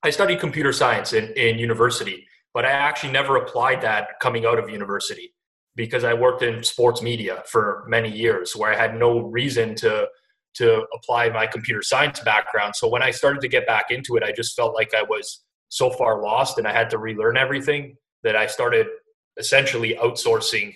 [0.04, 4.60] I studied computer science in, in university, but I actually never applied that coming out
[4.60, 5.34] of university
[5.76, 10.08] because I worked in sports media for many years where I had no reason to
[10.58, 12.76] to apply my computer science background.
[12.76, 15.44] So when I started to get back into it, I just felt like I was
[15.70, 18.88] so far lost and I had to relearn everything that I started
[19.38, 20.74] essentially outsourcing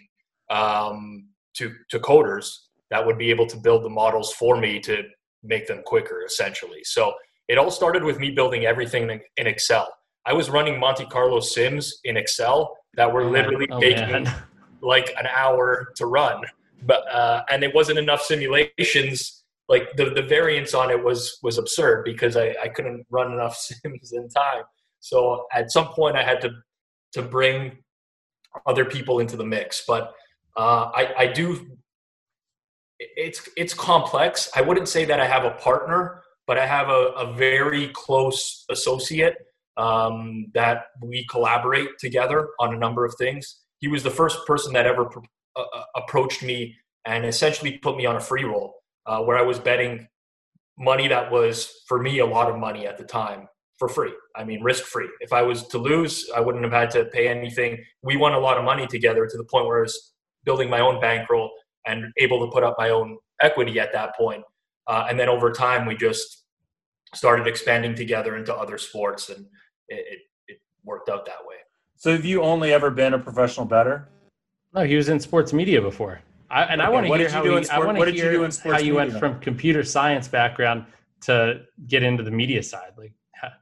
[0.49, 2.47] um, to to coders
[2.89, 5.03] that would be able to build the models for me to
[5.43, 6.83] make them quicker essentially.
[6.83, 7.13] So
[7.47, 9.87] it all started with me building everything in- Excel.
[10.25, 14.31] I was running Monte Carlo sims in Excel that were literally Oh, taking man.
[14.81, 16.43] like an hour to run
[16.83, 19.40] but uh, and it wasn't enough simulations
[19.71, 23.55] like the, the variance on it was was absurd because I, I couldn't run enough
[23.67, 24.63] sims in time.
[24.99, 26.51] So at some point i had to
[27.13, 27.77] to bring
[28.65, 29.83] other people into the mix.
[29.87, 30.13] But
[30.57, 31.77] uh, I, I do
[32.99, 34.49] it's it's complex.
[34.55, 38.65] I wouldn't say that i have a partner but i have a, a very close
[38.69, 39.37] associate
[39.77, 43.61] um, that we collaborate together on a number of things.
[43.79, 45.09] He was the first person that ever
[45.55, 49.41] uh, uh, approached me and essentially put me on a free roll uh, where I
[49.41, 50.07] was betting
[50.77, 54.13] money that was for me a lot of money at the time for free.
[54.35, 55.09] I mean, risk free.
[55.19, 57.83] If I was to lose, I wouldn't have had to pay anything.
[58.03, 60.79] We won a lot of money together to the point where I was building my
[60.79, 61.51] own bankroll
[61.85, 64.43] and able to put up my own equity at that point.
[64.87, 66.45] Uh, and then over time, we just
[67.13, 69.45] started expanding together into other sports, and
[69.89, 71.55] it, it, it worked out that way.
[71.97, 74.09] So have you only ever been a professional bettor?
[74.73, 76.21] No, he was in sports media before.
[76.51, 78.05] I, and I want to hear did you how do he, sport- I want what
[78.05, 80.85] to did you do in how sports you went from computer science background
[81.21, 82.91] to get into the media side.
[82.97, 83.53] Like, ha-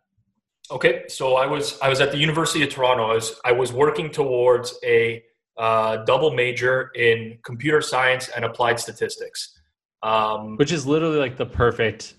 [0.71, 3.03] Okay, so I was I was at the University of Toronto.
[3.11, 5.23] I was I was working towards a
[5.57, 9.59] uh, double major in computer science and applied statistics.
[10.01, 12.15] Um, which is literally like the perfect.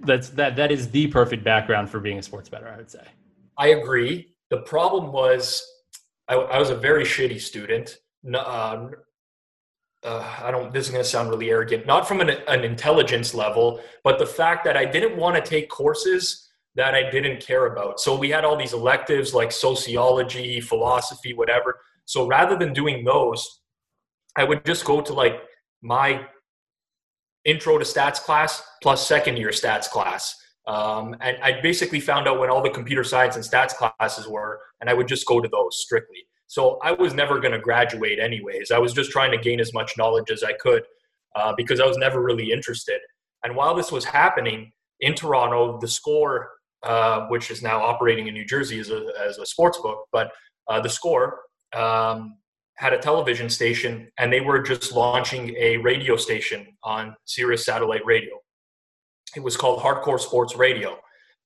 [0.00, 0.56] That's that.
[0.56, 2.68] That is the perfect background for being a sports bettor.
[2.68, 3.04] I would say.
[3.56, 4.34] I agree.
[4.50, 5.64] The problem was
[6.28, 7.98] I, I was a very shitty student.
[8.26, 8.88] N- Uh,
[10.04, 10.72] uh, I don't.
[10.72, 11.86] This is going to sound really arrogant.
[11.86, 15.68] Not from an, an intelligence level, but the fact that I didn't want to take
[15.68, 18.00] courses that I didn't care about.
[18.00, 21.80] So we had all these electives like sociology, philosophy, whatever.
[22.06, 23.60] So rather than doing those,
[24.36, 25.42] I would just go to like
[25.82, 26.26] my
[27.44, 30.34] intro to stats class plus second year stats class.
[30.66, 34.60] Um, and I basically found out when all the computer science and stats classes were,
[34.80, 36.24] and I would just go to those strictly.
[36.52, 38.72] So I was never going to graduate anyways.
[38.72, 40.82] I was just trying to gain as much knowledge as I could
[41.34, 43.00] uh, because I was never really interested.
[43.42, 46.50] And while this was happening in Toronto, the score,
[46.82, 50.30] uh, which is now operating in New Jersey as a, as a sports book, but
[50.68, 51.40] uh, the score
[51.74, 52.36] um,
[52.74, 58.04] had a television station and they were just launching a radio station on Sirius satellite
[58.04, 58.34] radio.
[59.34, 60.98] It was called Hardcore Sports Radio.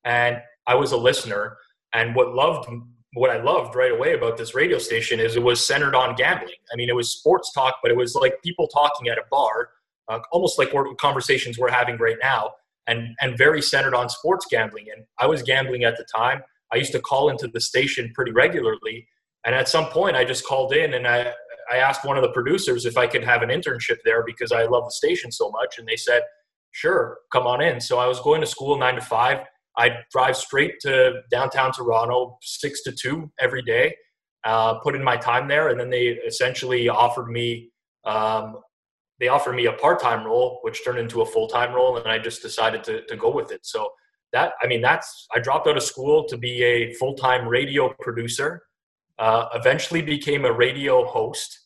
[0.05, 1.57] And I was a listener.
[1.95, 2.69] And what loved
[3.17, 6.61] what I loved right away about this radio station is it was centered on gambling.
[6.73, 9.71] I mean, it was sports talk, but it was like people talking at a bar,
[10.09, 12.53] uh, almost like conversations we're having right now.
[12.87, 14.87] and and very centered on sports gambling.
[14.95, 16.43] And I was gambling at the time.
[16.73, 19.07] I used to call into the station pretty regularly,
[19.45, 21.33] and at some point, I just called in and I
[21.73, 24.65] I asked one of the producers if I could have an internship there because I
[24.65, 26.23] love the station so much, and they said,
[26.73, 29.39] "Sure, come on in." So I was going to school nine to five.
[29.77, 33.95] I'd drive straight to downtown Toronto, six to two every day,
[34.45, 37.71] uh, put in my time there, and then they essentially offered me
[38.05, 38.57] um,
[39.19, 42.43] they offered me a part-time role, which turned into a full-time role, and I just
[42.43, 43.65] decided to, to go with it.
[43.65, 43.91] So
[44.33, 48.63] that, I mean, that's I dropped out of school to be a full-time radio producer.
[49.19, 51.61] Uh, eventually, became a radio host.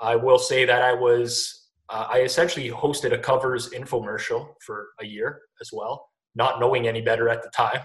[0.00, 5.06] I will say that I was uh, I essentially hosted a covers infomercial for a
[5.06, 7.80] year as well, not knowing any better at the time,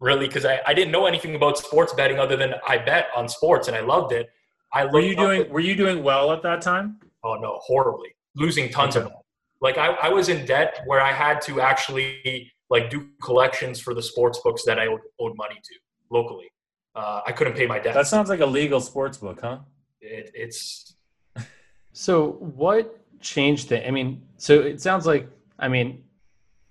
[0.00, 3.28] really, because I, I didn't know anything about sports betting other than I bet on
[3.28, 4.30] sports and I loved it.
[4.72, 7.00] I were you doing Were you doing well at that time?
[7.24, 9.04] Oh no, horribly, losing tons okay.
[9.04, 9.24] of money.
[9.60, 13.94] Like I, I was in debt where I had to actually like do collections for
[13.94, 15.74] the sports books that I owed, owed money to
[16.10, 16.50] locally.
[16.94, 17.94] Uh, I couldn't pay my debt.
[17.94, 19.58] That sounds like a legal sports book, huh?
[20.00, 20.94] It, it's.
[21.92, 23.86] so what changed it?
[23.86, 26.02] I mean, so it sounds like I mean,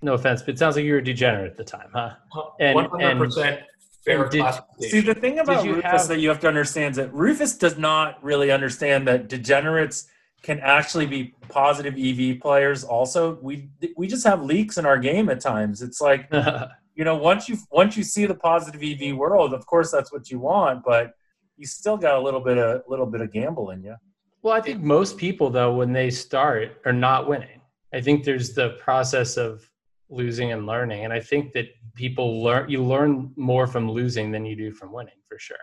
[0.02, 2.16] no offense, but it sounds like you were a degenerate at the time, huh?
[2.60, 3.62] One hundred percent
[4.10, 4.46] fair did,
[4.80, 7.78] See, the thing about Rufus have, that you have to understand is that Rufus does
[7.78, 10.08] not really understand that degenerates
[10.42, 12.84] can actually be positive EV players.
[12.84, 15.82] Also, we we just have leaks in our game at times.
[15.82, 16.28] It's like
[16.96, 20.30] you know once you once you see the positive EV world, of course that's what
[20.32, 21.14] you want, but
[21.58, 23.96] you still got a little bit of little bit of gamble in you.
[24.42, 27.62] Well, I think most people though when they start are not winning.
[27.92, 29.68] I think there's the process of
[30.10, 34.46] losing and learning, and I think that people learn you learn more from losing than
[34.46, 35.58] you do from winning for sure.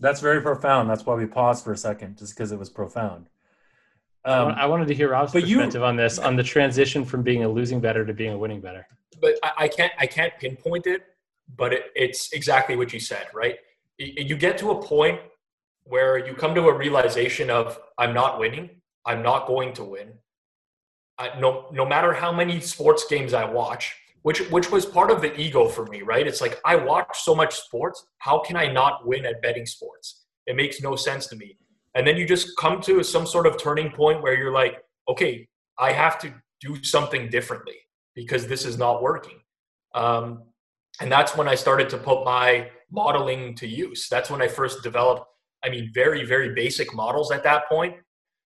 [0.00, 0.90] That's very profound.
[0.90, 3.26] That's why we paused for a second, just because it was profound.
[4.24, 7.44] Um, I wanted to hear Rob's perspective you, on this, on the transition from being
[7.44, 8.86] a losing bettor to being a winning bettor.
[9.20, 11.02] But I, I can't, I can't pinpoint it,
[11.56, 13.56] but it, it's exactly what you said, right?
[13.98, 15.20] You get to a point
[15.84, 18.70] where you come to a realization of I'm not winning,
[19.04, 20.12] I'm not going to win.
[21.38, 25.38] No, no matter how many sports games I watch, which which was part of the
[25.38, 26.26] ego for me, right?
[26.26, 28.06] It's like I watch so much sports.
[28.18, 30.24] How can I not win at betting sports?
[30.46, 31.56] It makes no sense to me.
[31.94, 35.46] And then you just come to some sort of turning point where you're like, okay,
[35.78, 37.76] I have to do something differently
[38.14, 39.40] because this is not working.
[39.94, 40.44] Um,
[41.00, 44.08] and that's when I started to put my modeling to use.
[44.08, 45.26] That's when I first developed,
[45.64, 47.96] I mean, very, very basic models at that point.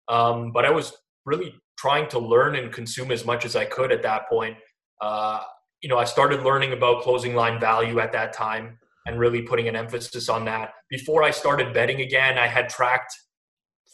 [0.07, 0.93] Um, but I was
[1.25, 4.57] really trying to learn and consume as much as I could at that point.
[5.01, 5.41] Uh,
[5.81, 9.67] you know, I started learning about closing line value at that time and really putting
[9.67, 10.71] an emphasis on that.
[10.89, 13.13] Before I started betting again, I had tracked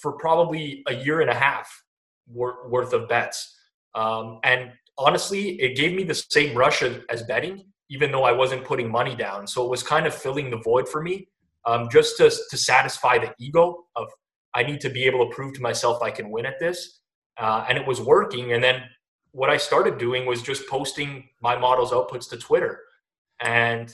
[0.02, 1.70] for probably a year and a half
[2.28, 3.58] worth of bets.
[3.94, 8.32] Um, and honestly, it gave me the same rush as, as, betting, even though I
[8.32, 9.46] wasn't putting money down.
[9.48, 11.28] So it was kind of filling the void for me,
[11.66, 14.08] um, just to, to satisfy the ego of
[14.54, 17.01] I need to be able to prove to myself I can win at this.
[17.42, 18.54] Uh, and it was working.
[18.54, 18.84] And then
[19.32, 22.80] what I started doing was just posting my model's outputs to Twitter.
[23.40, 23.92] And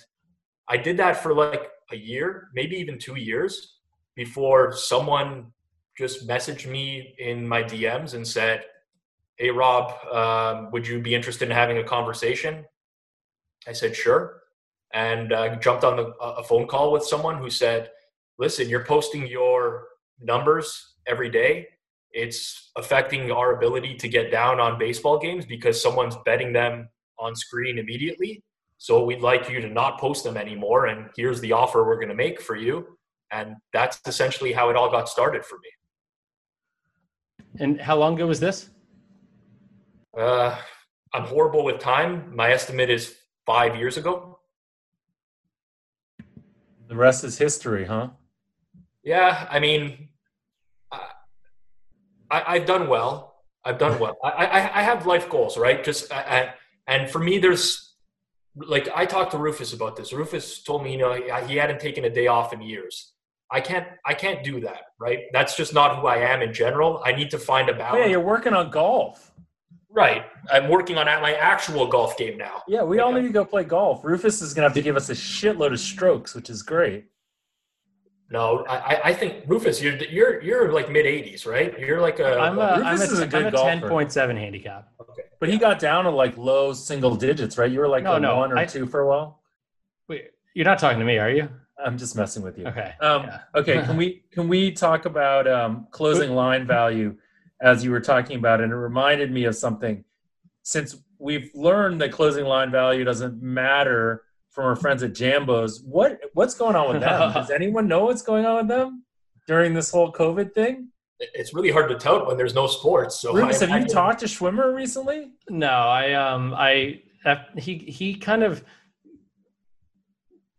[0.68, 3.78] I did that for like a year, maybe even two years
[4.18, 5.54] before someone
[5.98, 8.66] just messaged me in my DMs and said,
[9.38, 12.66] Hey, Rob, um, would you be interested in having a conversation?
[13.66, 14.42] I said, Sure.
[14.94, 17.92] And I jumped on the, a phone call with someone who said,
[18.38, 19.88] Listen, you're posting your
[20.20, 21.68] numbers every day
[22.18, 27.36] it's affecting our ability to get down on baseball games because someone's betting them on
[27.36, 28.44] screen immediately.
[28.80, 30.88] So we'd like you to not post them anymore.
[30.88, 32.98] And here's the offer we're going to make for you.
[33.32, 35.70] And that's essentially how it all got started for me.
[37.60, 38.70] And how long ago was this?
[40.18, 40.58] Uh,
[41.14, 42.36] I'm horrible with time.
[42.36, 44.40] My estimate is five years ago.
[46.88, 48.10] The rest is history, huh?
[49.04, 49.48] Yeah.
[49.52, 50.07] I mean,
[52.30, 53.36] I, have done well.
[53.63, 54.18] I've done well.
[54.24, 55.84] I, I, I have life goals, right?
[55.84, 56.50] Just I, uh, uh,
[56.88, 57.96] and for me, there's
[58.56, 60.13] like I talked to Rufus about this.
[60.13, 61.13] Rufus told me, you know,
[61.48, 63.13] he hadn't taken a day off in years.
[63.52, 65.19] I can't I can't do that, right?
[65.32, 67.02] That's just not who I am in general.
[67.06, 67.96] I need to find a balance.
[67.98, 69.32] Oh, yeah, you're working on golf.
[69.90, 70.25] Right.
[70.52, 72.62] I'm working on my actual golf game now.
[72.67, 74.04] Yeah, we all need to go play golf.
[74.04, 77.06] Rufus is gonna have to give us a shitload of strokes, which is great.
[78.30, 81.78] No, I, I think Rufus, you're you're you're like mid 80s, right?
[81.80, 82.38] You're like a.
[82.38, 84.90] I'm a, Rufus I'm a, is a good I'm a 10.7 handicap.
[85.00, 85.54] Okay, but yeah.
[85.54, 87.71] he got down to like low single digits, right?
[87.71, 89.42] You were like no, no, one or I, two for a while.
[90.10, 91.48] Wait, you're not talking to me, are you?
[91.84, 92.65] I'm just messing with you.
[92.67, 92.94] Okay.
[93.00, 93.40] Um, yeah.
[93.56, 93.82] okay.
[93.84, 97.15] Can we can we talk about um, closing line value
[97.62, 100.04] as you were talking about, and it reminded me of something.
[100.63, 104.23] since we've learned that closing line value doesn't matter
[104.58, 107.32] from our friends at Jambos, what what's going on with them?
[107.32, 109.04] Does anyone know what's going on with them
[109.48, 110.88] during this whole COVID thing?
[111.20, 113.22] It's really hard to tell when there's no sports.
[113.22, 115.30] So Rufus, I have you imagine- talked to Schwimmer recently?
[115.48, 117.02] No, I um I
[117.56, 118.64] he he kind of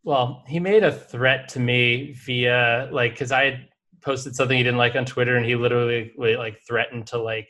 [0.04, 3.68] well he made a threat to me via like because I had
[4.00, 7.48] posted something he didn't like on Twitter and he literally like threatened to like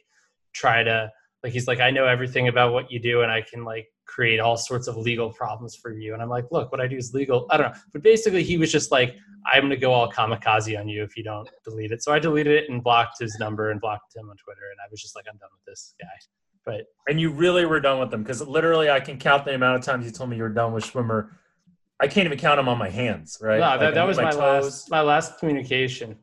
[0.55, 1.11] try to
[1.45, 4.41] like he's like I know everything about what you do and I can like create
[4.41, 6.15] all sorts of legal problems for you.
[6.15, 7.47] And I'm like look what I do is legal.
[7.51, 7.79] I don't know.
[7.93, 11.23] But basically he was just like I'm gonna go all kamikaze on you if you
[11.23, 12.03] don't delete it.
[12.03, 14.63] So I deleted it and blocked his number and blocked him on Twitter.
[14.73, 16.07] And I was just like I'm done with this guy.
[16.65, 19.79] But And you really were done with them because literally I can count the amount
[19.79, 21.31] of times you told me you were done with Schwimmer.
[22.01, 23.59] I can't even count them on my hands, right?
[23.59, 26.17] No, Like, that, that was hit my, last my last communication.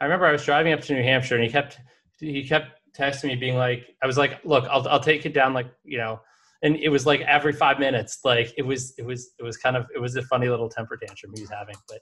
[0.00, 1.80] I remember I was driving up to New Hampshire and he kept
[2.20, 5.54] he kept texting me being like I was like, look, I'll I'll take it down
[5.54, 6.20] like, you know,
[6.64, 8.20] and it was like every five minutes.
[8.24, 10.96] Like it was it was it was kind of it was a funny little temper
[10.96, 11.76] tantrum he was having.
[11.88, 12.00] But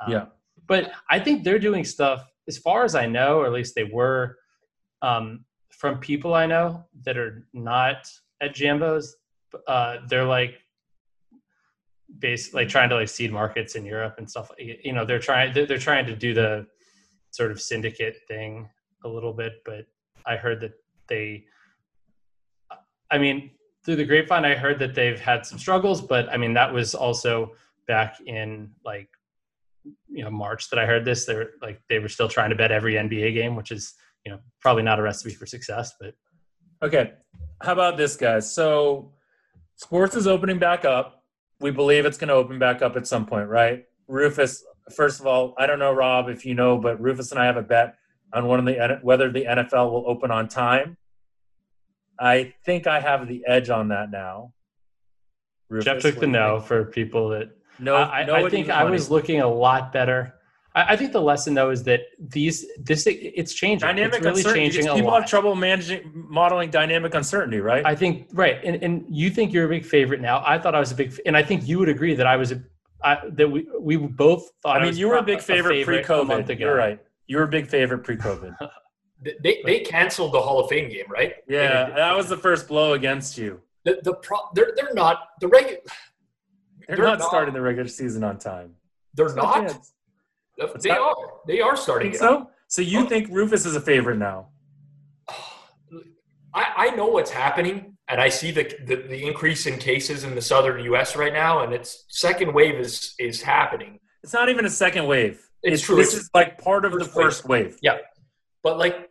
[0.00, 0.24] um, Yeah.
[0.68, 3.84] But I think they're doing stuff as far as I know, or at least they
[3.84, 4.36] were,
[5.00, 8.06] um, from people I know that are not
[8.40, 9.06] at Jambos.
[9.66, 10.58] Uh, they're like
[12.18, 14.50] basically like trying to like seed markets in Europe and stuff.
[14.58, 16.66] You know, they're trying they're, they're trying to do the
[17.30, 18.68] sort of syndicate thing
[19.04, 19.86] a little bit, but
[20.26, 20.72] I heard that
[21.08, 21.44] they.
[23.10, 23.50] I mean,
[23.84, 26.94] through the grapevine, I heard that they've had some struggles, but I mean that was
[26.94, 27.52] also
[27.86, 29.08] back in like
[30.08, 31.24] you know March that I heard this.
[31.24, 34.38] They're like they were still trying to bet every NBA game, which is you know
[34.60, 36.14] probably not a recipe for success, but
[36.82, 37.12] Okay.
[37.62, 38.52] How about this, guys?
[38.52, 39.12] So,
[39.76, 41.22] sports is opening back up.
[41.60, 43.84] We believe it's going to open back up at some point, right?
[44.08, 47.46] Rufus, first of all, I don't know, Rob, if you know, but Rufus and I
[47.46, 47.94] have a bet
[48.32, 50.96] on one of the whether the NFL will open on time.
[52.22, 54.52] I think I have the edge on that now.
[55.68, 56.68] Rufus, Jeff took the no think?
[56.68, 60.34] for people that No, I, I think I was looking a lot better.
[60.74, 63.86] I, I think the lesson though is that these this it's changing.
[63.86, 64.70] dynamic it's really uncertainty.
[64.70, 65.22] changing People lot.
[65.22, 67.84] have trouble managing modeling dynamic uncertainty, right?
[67.84, 70.44] I think right, and and you think you're a big favorite now.
[70.46, 72.52] I thought I was a big, and I think you would agree that I was
[72.52, 72.62] a
[73.02, 74.76] I, that we we both thought.
[74.76, 76.60] I I mean, was you were a big favorite, a month pre-COVID.
[76.60, 77.00] You're right.
[77.26, 78.56] You were a big favorite pre-COVID.
[79.42, 81.34] They, they canceled the Hall of Fame game, right?
[81.48, 83.60] Yeah, that was the first blow against you.
[83.84, 85.78] The, the pro, they're, they're not the regular.
[86.88, 88.74] They're, They're not, not- starting the regular season on time.
[89.14, 89.76] They're There's not.
[90.82, 91.14] They are.
[91.46, 92.14] They are starting.
[92.14, 92.50] So?
[92.68, 93.06] So you Oh.
[93.06, 94.48] think Rufus is a favorite now?
[96.54, 100.34] I, I know what's happening, and I see the, the the increase in cases in
[100.34, 101.16] the southern U.S.
[101.16, 103.98] right now, and its second wave is is happening.
[104.22, 105.40] It's not even a second wave.
[105.62, 105.96] It's true.
[105.96, 107.78] This It's- is like part of the First wave.
[107.82, 108.00] wave.
[108.62, 109.10] But like,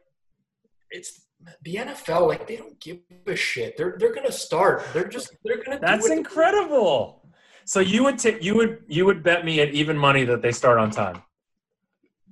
[0.91, 1.21] it's
[1.63, 2.27] the NFL.
[2.27, 3.77] Like they don't give a shit.
[3.77, 4.83] They're they're gonna start.
[4.93, 5.79] They're just they're gonna.
[5.79, 7.25] That's do incredible.
[7.65, 10.51] So you would take you would you would bet me at even money that they
[10.51, 11.21] start on time.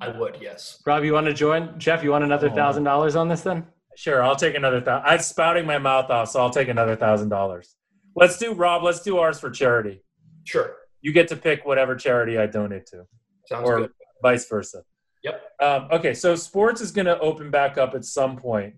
[0.01, 0.37] I would.
[0.41, 0.81] Yes.
[0.85, 1.77] Rob, you want to join?
[1.77, 2.55] Jeff, you want another Oh.
[2.55, 3.65] thousand dollars on this then?
[3.95, 5.09] Sure, I'll take another thousand.
[5.09, 7.75] I'm spouting my mouth off, so I'll take another thousand dollars.
[8.15, 8.83] Let's do Rob.
[8.83, 10.01] Let's do ours for charity.
[10.45, 10.75] Sure.
[11.01, 13.05] You get to pick whatever charity I donate to.
[13.47, 13.91] Sounds or good.
[14.21, 14.83] vice versa.
[15.23, 15.41] Yep.
[15.59, 18.75] Um, okay, so sports is going to open back up at some point.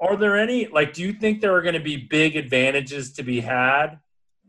[0.00, 0.92] Are there any like?
[0.92, 3.98] Do you think there are going to be big advantages to be had,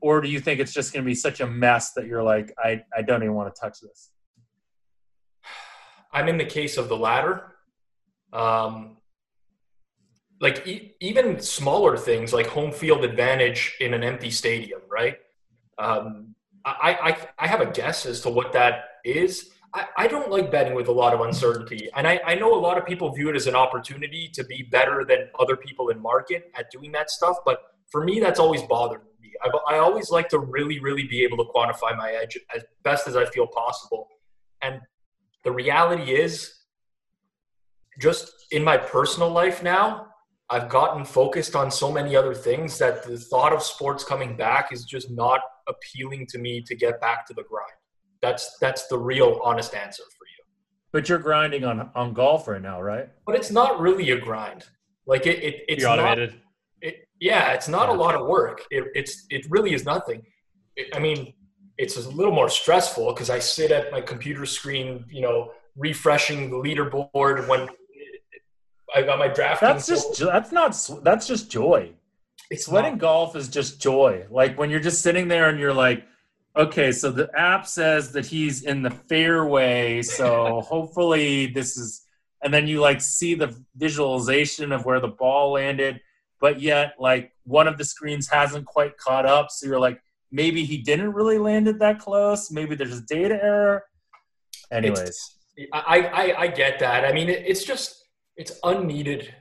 [0.01, 2.53] or do you think it's just going to be such a mess that you're like,
[2.61, 4.09] I I don't even want to touch this?
[6.11, 7.53] I'm in the case of the latter.
[8.33, 8.97] Um,
[10.39, 15.17] like e- even smaller things like home field advantage in an empty stadium, right?
[15.79, 16.97] Um, I,
[17.39, 19.51] I I have a guess as to what that is.
[19.73, 22.59] I, I don't like betting with a lot of uncertainty, and I, I know a
[22.59, 26.01] lot of people view it as an opportunity to be better than other people in
[26.01, 27.37] market at doing that stuff.
[27.45, 27.59] But
[27.91, 29.33] for me, that's always bothered me.
[29.43, 33.07] I, I always like to really, really be able to quantify my edge as best
[33.07, 34.07] as I feel possible.
[34.61, 34.79] And
[35.43, 36.53] the reality is,
[37.99, 40.07] just in my personal life now,
[40.49, 44.71] I've gotten focused on so many other things that the thought of sports coming back
[44.71, 47.71] is just not appealing to me to get back to the grind.
[48.21, 50.43] That's that's the real honest answer for you.
[50.91, 53.09] But you're grinding on on golf right now, right?
[53.25, 54.65] But it's not really a grind.
[55.05, 56.41] Like it, it it's you not automated.
[56.81, 57.95] it, yeah, it's not Yeah.
[57.95, 58.63] a lot of work.
[58.71, 60.23] It, it's it really is nothing.
[60.75, 61.33] It, I mean,
[61.77, 66.49] it's a little more stressful because I sit at my computer screen, you know, refreshing
[66.49, 67.67] the leaderboard when
[68.95, 69.67] I got my drafting.
[69.67, 71.91] That's just jo- that's not that's just joy.
[72.49, 74.25] it's Sweating not- golf is just joy.
[74.29, 76.05] Like when you're just sitting there and you're like,
[76.57, 82.05] okay, so the app says that he's in the fairway, so hopefully this is,
[82.43, 86.01] and then you like see the visualization of where the ball landed,
[86.41, 89.49] but yet like one of the screens hasn't quite caught up.
[89.51, 90.01] So you're like,
[90.31, 92.51] maybe he didn't really land it that close.
[92.51, 93.83] Maybe there's a data error.
[94.71, 94.99] Anyways,
[95.55, 97.05] it's, I, I I get that.
[97.05, 98.03] I mean, it, it's just
[98.35, 99.33] it's unneeded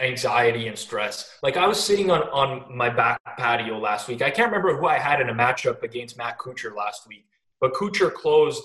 [0.00, 1.38] anxiety and stress.
[1.42, 4.22] Like I was sitting on on my back patio last week.
[4.22, 7.26] I can't remember who I had in a matchup against Matt Kuchar last week,
[7.60, 8.62] but Kuchar closed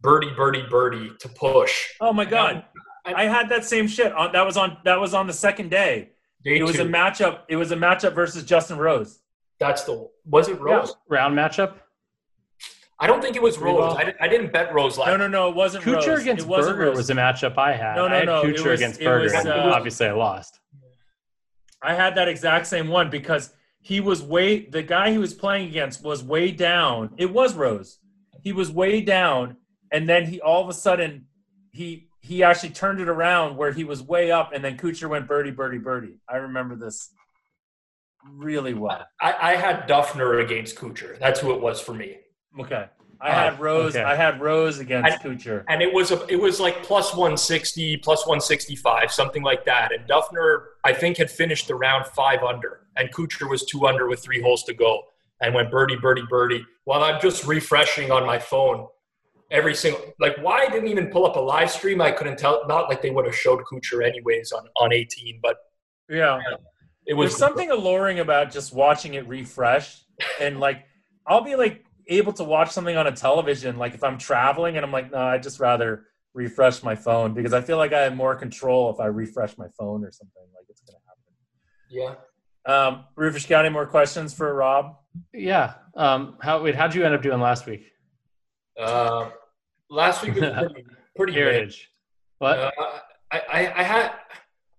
[0.00, 1.88] birdie birdie birdie to push.
[2.00, 2.64] Oh my god.
[3.04, 5.70] I, I had that same shit on that was on that was on the second
[5.70, 6.10] day.
[6.44, 6.82] Day it was two.
[6.82, 7.40] a matchup.
[7.48, 9.20] It was a matchup versus Justin Rose.
[9.58, 10.94] That's the was it Rose?
[11.08, 11.74] Round matchup.
[12.98, 13.94] I don't think it was Rose.
[13.94, 15.08] I, didn't, I didn't bet Rose last.
[15.08, 15.50] No, no, no.
[15.50, 16.22] It wasn't Kuchar Rose.
[16.22, 16.96] against it wasn't Berger Rose.
[16.96, 17.96] was a matchup I had.
[17.96, 19.24] No, no, I had no, it was- against it Berger.
[19.24, 20.58] was, and uh, obviously, I lost.
[21.82, 25.68] I had that exact same one because he was way the guy he was playing
[25.68, 27.10] against was way down.
[27.18, 27.98] It was Rose.
[28.42, 29.56] He was way down,
[29.92, 31.26] and then he all of a sudden
[31.72, 35.28] he he actually turned it around where he was way up, and then Kuchar went
[35.28, 36.18] birdie, birdie, birdie.
[36.28, 37.10] I remember this
[38.32, 39.06] really well.
[39.20, 41.18] I, I had Duffner against Kuchar.
[41.20, 42.16] That's who it was for me.
[42.58, 42.86] Okay,
[43.20, 43.96] I Oh, had Rose.
[43.96, 44.04] okay.
[44.04, 45.64] I had Rose against Kuchar.
[45.68, 50.06] and it was a, it was like plus 160 plus 165 something like that and
[50.08, 54.20] duffner i think had finished the round five under and kuchar was two under with
[54.20, 55.02] three holes to go
[55.40, 58.86] and went birdie birdie birdie while i'm just refreshing on my phone
[59.50, 62.66] every single like why I didn't even pull up a live stream i couldn't tell
[62.68, 65.56] not like they would have showed kuchar anyways on on 18 but
[66.08, 66.38] Yeah.
[67.06, 70.02] it was There's something alluring about just watching it refresh
[70.40, 70.84] and like
[71.26, 74.84] I'll be like able to watch something on a television like if I'm traveling and
[74.84, 78.14] I'm like no I'd just rather refresh my phone because I feel like I have
[78.14, 81.32] more control if I refresh my phone or something like it's gonna happen.
[81.90, 82.14] yeah.
[82.66, 84.96] Um, Rufus, got any more questions for Rob?
[85.32, 85.74] Yeah.
[85.94, 86.74] Um, how wait?
[86.74, 87.92] How'd you end up doing last week?
[88.78, 89.30] uh,
[89.88, 90.84] last week was pretty,
[91.16, 91.42] pretty mid.
[91.42, 91.90] Heritage.
[92.38, 92.58] What?
[92.58, 92.70] Uh,
[93.32, 94.12] I, I, I had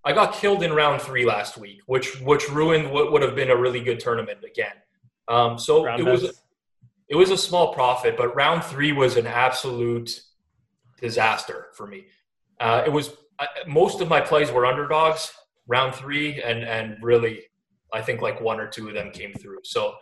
[0.04, 3.50] I got killed in round three last week, which which ruined what would have been
[3.50, 4.76] a really good tournament again.
[5.28, 6.44] Um, so Round it was best?
[7.10, 10.22] It was a small profit, but round three was an absolute
[11.00, 12.06] disaster for me.
[12.60, 15.32] Uh, it was I, most of my plays were underdogs
[15.68, 17.44] round three, and and really
[17.94, 19.60] I think like one or two of them came through.
[19.64, 19.96] So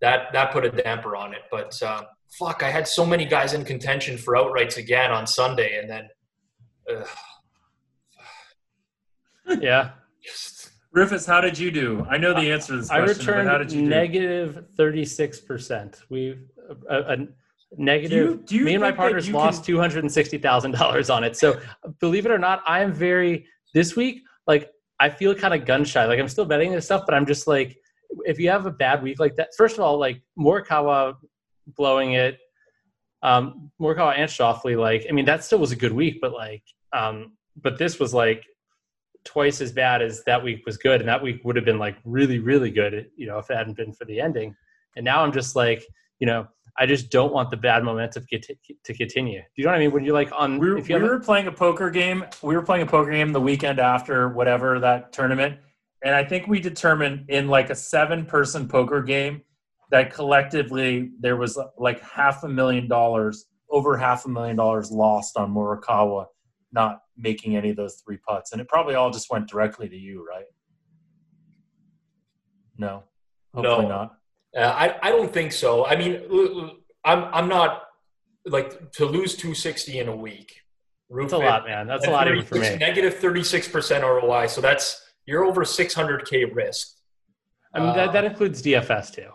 [0.00, 1.42] that that put a damper on it.
[1.50, 2.04] But uh,
[2.38, 6.08] fuck, I had so many guys in contention for outrights again on Sunday, and then.
[9.60, 9.90] yeah.
[10.22, 10.55] just
[10.96, 12.06] Rufus, how did you do?
[12.08, 13.34] I know the answer to this question.
[13.34, 13.86] I but how did you do?
[13.88, 16.00] negative thirty six percent.
[16.08, 16.38] We
[16.88, 17.16] a, a
[17.76, 18.10] negative.
[18.10, 20.70] Do you- do you me and my partners lost can- two hundred and sixty thousand
[20.70, 21.36] dollars on it.
[21.36, 21.60] So
[22.00, 24.22] believe it or not, I am very this week.
[24.46, 26.06] Like I feel kind of gun shy.
[26.06, 27.76] Like I'm still betting this stuff, but I'm just like,
[28.24, 31.16] if you have a bad week like that, first of all, like Morikawa
[31.76, 32.38] blowing it,
[33.22, 36.62] um, Morikawa and Schauffele, like I mean that still was a good week, but like,
[36.94, 37.32] um,
[37.62, 38.46] but this was like
[39.26, 41.96] twice as bad as that week was good, and that week would have been like
[42.04, 44.54] really, really good, you know, if it hadn't been for the ending.
[44.96, 45.84] And now I'm just like,
[46.18, 46.46] you know,
[46.78, 49.40] I just don't want the bad momentum to continue.
[49.40, 49.92] Do you know what I mean?
[49.92, 52.24] When you're like on, we were, if you we were playing a poker game.
[52.42, 55.58] We were playing a poker game the weekend after whatever that tournament,
[56.04, 59.42] and I think we determined in like a seven-person poker game
[59.90, 65.36] that collectively there was like half a million dollars, over half a million dollars lost
[65.36, 66.26] on Morikawa
[66.72, 69.96] not making any of those three putts, and it probably all just went directly to
[69.96, 70.44] you, right?
[72.78, 73.04] No,
[73.54, 73.88] hopefully No.
[73.88, 74.16] not.
[74.56, 75.86] Uh, I, I don't think so.
[75.86, 77.82] I mean, l- l- I'm I'm not
[78.46, 80.60] like to lose 260 in a week.
[81.10, 81.86] that's a lot, man.
[81.86, 82.76] That's a lot even for me.
[82.76, 84.46] Negative 36 percent ROI.
[84.46, 86.92] So that's you're over 600k risk.
[87.74, 89.28] I mean, that, that includes DFS too.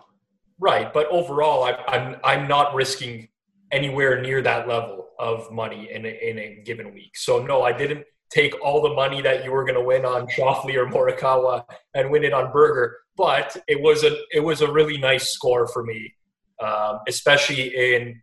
[0.60, 3.28] Right, but overall, I, I'm I'm not risking
[3.72, 7.16] anywhere near that level of money in a, in a given week.
[7.16, 10.28] So no, I didn't take all the money that you were going to win on
[10.28, 11.64] Schauffele or Morikawa
[11.94, 12.98] and win it on Berger.
[13.18, 16.14] But it was a it was a really nice score for me,
[16.64, 18.22] um, especially in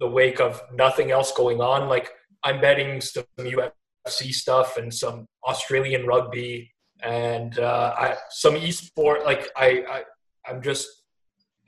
[0.00, 1.88] the wake of nothing else going on.
[1.88, 2.10] Like
[2.42, 6.72] I'm betting some UFC stuff and some Australian rugby
[7.02, 9.24] and uh, I, some esport.
[9.24, 10.02] Like I, I
[10.48, 10.88] I'm just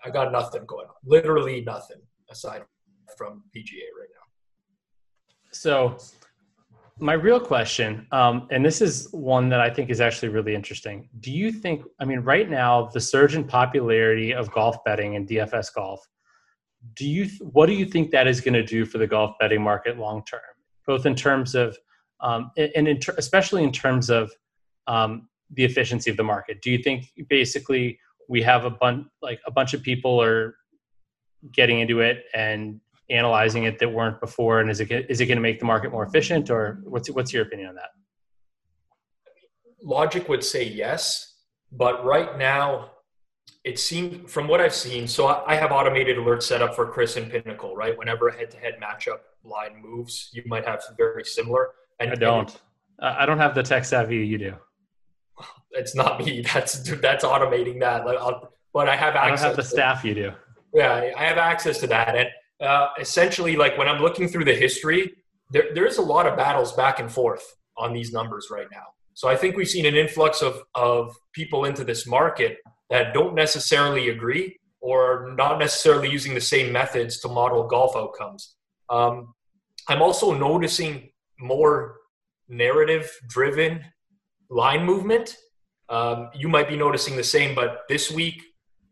[0.04, 0.94] I got nothing going on.
[1.04, 2.00] Literally nothing
[2.30, 2.62] aside
[3.16, 4.26] from PGA right now.
[5.52, 5.98] So,
[6.98, 11.08] my real question, um, and this is one that I think is actually really interesting.
[11.20, 15.28] Do you think, I mean, right now, the surge in popularity of golf betting and
[15.28, 16.06] DFS golf,
[16.94, 19.60] do you, what do you think that is going to do for the golf betting
[19.60, 20.40] market long term,
[20.86, 21.76] both in terms of,
[22.20, 24.32] um, and in ter- especially in terms of
[24.86, 26.62] um, the efficiency of the market?
[26.62, 30.56] Do you think basically we have a bunch, like a bunch of people are
[31.52, 32.80] getting into it and
[33.10, 35.92] analyzing it that weren't before and is it is it going to make the market
[35.92, 37.90] more efficient or what's what's your opinion on that
[39.86, 41.34] Logic would say yes,
[41.70, 42.90] but right now,
[43.62, 45.06] it seems from what I've seen.
[45.06, 47.76] So I have automated alerts set up for CRIS and Pinnacle.
[47.76, 51.68] Right, whenever a head-to-head matchup line moves, you might have very similar.
[52.00, 52.60] And I don't.
[53.00, 54.54] I don't have the tech savvy you do.
[55.72, 56.40] It's not me.
[56.40, 58.06] That's that's automating that.
[58.06, 58.18] Like,
[58.72, 59.40] but I have access.
[59.40, 60.32] I don't have the staff you do.
[60.72, 62.28] Yeah, I have access to that, and
[62.60, 65.12] uh, essentially, like when I'm looking through the history,
[65.50, 67.44] there there's a lot of battles back and forth
[67.76, 68.84] on these numbers right now.
[69.14, 72.58] So I think we've seen an influx of of people into this market
[72.90, 78.56] that don't necessarily agree or not necessarily using the same methods to model golf outcomes.
[78.88, 79.34] Um,
[79.88, 81.96] I'm also noticing more
[82.48, 83.84] narrative driven
[84.50, 85.36] line movement.
[85.88, 88.42] Um, you might be noticing the same, but this week,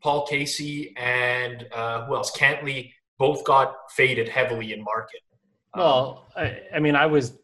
[0.03, 2.37] Paul Casey and uh, who else?
[2.37, 5.21] Cantlay both got faded heavily in market.
[5.75, 7.39] Um, well, I, I, mean, I was,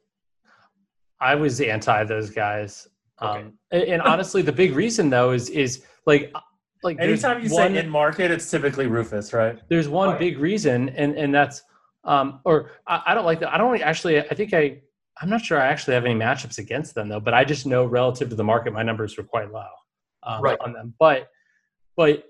[1.20, 2.88] I was anti those guys.
[3.20, 3.40] Okay.
[3.40, 6.32] Um, and, and honestly, the big reason though is is like
[6.82, 9.60] like anytime you one, say in market, it's typically Rufus, right?
[9.68, 10.18] There's one right.
[10.18, 11.62] big reason, and and that's
[12.04, 13.52] um, or I, I, don't like that.
[13.52, 14.18] I don't actually.
[14.20, 14.80] I think I
[15.20, 17.84] I'm not sure I actually have any matchups against them though, but I just know
[17.84, 19.68] relative to the market, my numbers were quite low
[20.22, 20.58] um, right.
[20.60, 20.94] on them.
[20.98, 21.28] But,
[21.96, 22.24] but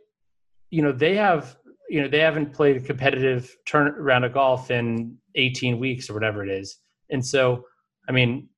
[0.70, 1.56] you know, they have,
[1.90, 6.14] you know, they haven't played a competitive turn round of golf in 18 weeks or
[6.14, 6.78] whatever it is.
[7.10, 7.64] And so,
[8.08, 8.48] I mean,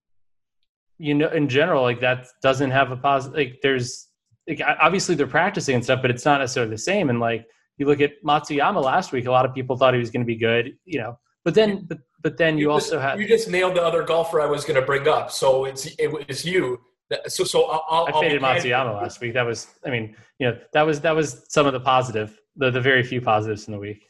[0.99, 4.09] you know, in general, like that doesn't have a positive, like there's,
[4.47, 7.09] like, obviously they're practicing and stuff, but it's not necessarily the same.
[7.09, 7.47] And like,
[7.79, 10.27] you look at Matsuyama last week, a lot of people thought he was going to
[10.27, 13.27] be good, you know, but then, but but then you, you also just, have you
[13.27, 15.31] just nailed the other golfer I was going to bring up.
[15.33, 16.79] So it's it was you.
[17.27, 19.35] So so I'll, i faded Matsuyama last week.
[19.35, 22.71] That was I mean you know that was that was some of the positive the
[22.71, 24.09] the very few positives in the week.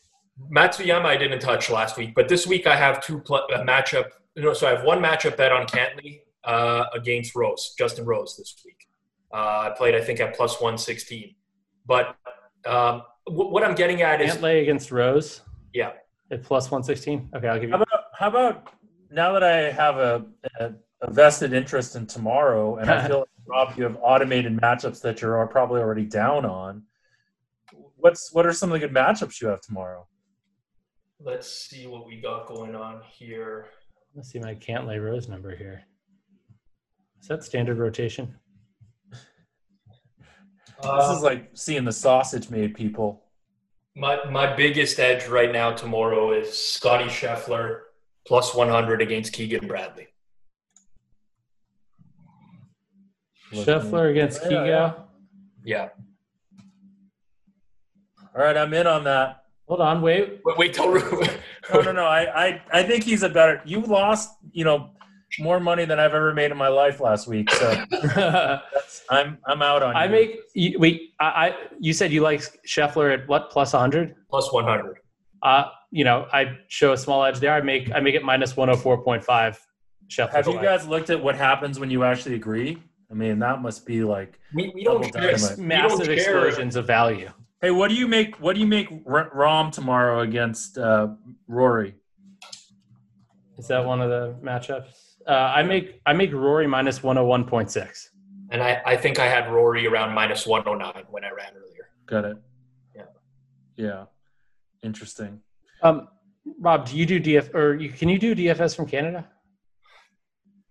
[0.55, 4.07] Matsuyama I didn't touch last week, but this week I have two pl- matchup.
[4.35, 8.37] You know, so I have one matchup bet on Cantlay uh, against Rose, Justin Rose
[8.37, 8.87] this week.
[9.33, 11.35] Uh, I played I think at plus one sixteen,
[11.87, 12.17] but
[12.67, 15.43] um, w- what I'm getting at is Cantlay against Rose.
[15.73, 15.93] Yeah,
[16.31, 17.29] at plus one sixteen.
[17.35, 17.77] Okay, I'll give you.
[17.77, 18.75] How about, how about
[19.11, 20.25] now that I have a,
[20.61, 20.73] a,
[21.03, 25.21] a vested interest in tomorrow, and I feel like Rob, you have automated matchups that
[25.21, 26.85] you're probably already down on.
[27.97, 30.07] What's what are some of the good matchups you have tomorrow?
[31.21, 33.67] Let's see what we got going on here.
[34.15, 35.83] Let's see my Cantlay Rose number here.
[37.21, 38.35] Is that standard rotation?
[40.83, 43.25] Uh, this is like seeing the sausage made people.
[43.95, 47.81] My my biggest edge right now tomorrow is Scotty Scheffler
[48.27, 50.09] plus 100 against Keegan Bradley.
[53.53, 54.67] Scheffler against yeah, Keegan.
[54.67, 54.93] Yeah.
[55.65, 55.89] yeah.
[58.35, 59.45] All right, I'm in on that.
[59.69, 60.41] Hold on, wait.
[60.45, 62.05] Wait, wait till no, no, no.
[62.07, 63.63] I, I, I think he's a better.
[63.65, 64.91] You lost, you know,
[65.39, 67.51] more money than I've ever made in my life last week.
[67.51, 67.71] So
[69.11, 69.97] I'm I'm out on.
[69.97, 70.11] I you.
[70.11, 71.15] make you, wait.
[71.21, 74.15] I, I you said you like Scheffler at what plus 100?
[74.29, 74.99] Plus 100.
[75.43, 77.53] Uh, you know, I show a small edge there.
[77.55, 79.57] I make I make it minus 104.5.
[80.09, 80.31] Scheffler.
[80.33, 82.83] Have you guys looked at what happens when you actually agree?
[83.13, 85.37] I mean, that must be like we, we don't care.
[85.59, 86.81] massive don't explosions care.
[86.81, 87.31] of value.
[87.61, 88.41] Hey, what do you make?
[88.41, 91.09] What do you make Rahm tomorrow against uh,
[91.47, 91.95] Rory?
[93.59, 95.17] Is that one of the matchups?
[95.29, 98.11] Uh, I make I make Rory minus one hundred oh one point six.
[98.51, 101.31] And I, I think I had Rory around minus one hundred oh nine when I
[101.31, 101.91] ran earlier.
[102.07, 102.37] Got it.
[102.97, 103.03] Yeah.
[103.77, 104.05] Yeah.
[104.83, 105.41] Interesting.
[105.83, 106.09] Um,
[106.59, 109.29] Rob, do you do DF or you, can you do DFS from Canada?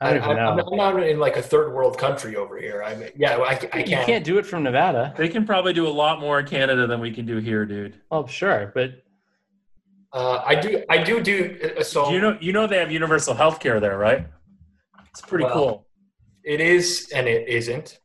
[0.01, 0.63] I don't I, know.
[0.71, 2.81] I'm not in like a third world country over here.
[2.83, 3.87] I mean, yeah, I, I can't.
[3.87, 5.13] You can't do it from Nevada.
[5.15, 8.01] They can probably do a lot more in Canada than we can do here, dude.
[8.09, 9.03] Oh, sure, but
[10.11, 10.83] uh, I do.
[10.89, 11.73] I do do.
[11.77, 14.27] Uh, so you know, you know, they have universal health care there, right?
[15.11, 15.87] It's pretty well, cool.
[16.43, 17.99] It is and it isn't.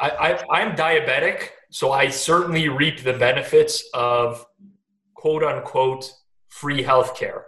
[0.00, 4.46] I, I, I'm diabetic, so I certainly reap the benefits of
[5.14, 6.10] quote unquote
[6.48, 7.46] free health care.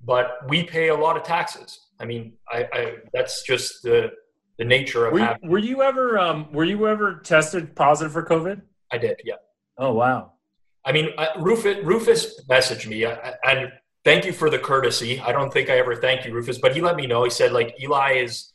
[0.00, 1.80] But we pay a lot of taxes.
[2.02, 4.10] I mean, I, I that's just the
[4.58, 5.48] the nature of were you, having.
[5.48, 8.60] Were you ever um, were you ever tested positive for COVID?
[8.90, 9.20] I did.
[9.24, 9.36] Yeah.
[9.78, 10.32] Oh wow.
[10.84, 13.70] I mean, uh, Rufus, Rufus messaged me, uh, and
[14.04, 15.20] thank you for the courtesy.
[15.20, 17.22] I don't think I ever thanked you, Rufus, but he let me know.
[17.22, 18.52] He said like Eli is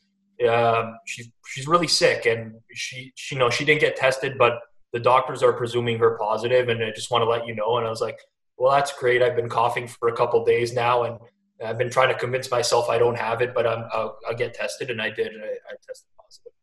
[0.48, 4.60] uh, she's she's really sick and she she you know she didn't get tested, but
[4.94, 7.78] the doctors are presuming her positive, and I just want to let you know.
[7.78, 8.20] And I was like,
[8.58, 9.22] well, that's great.
[9.22, 11.18] I've been coughing for a couple days now, and
[11.64, 14.54] I've been trying to convince myself I don't have it, but I'm, I'll, I'll get
[14.54, 15.28] tested, and I did.
[15.28, 16.54] And I, I tested positive.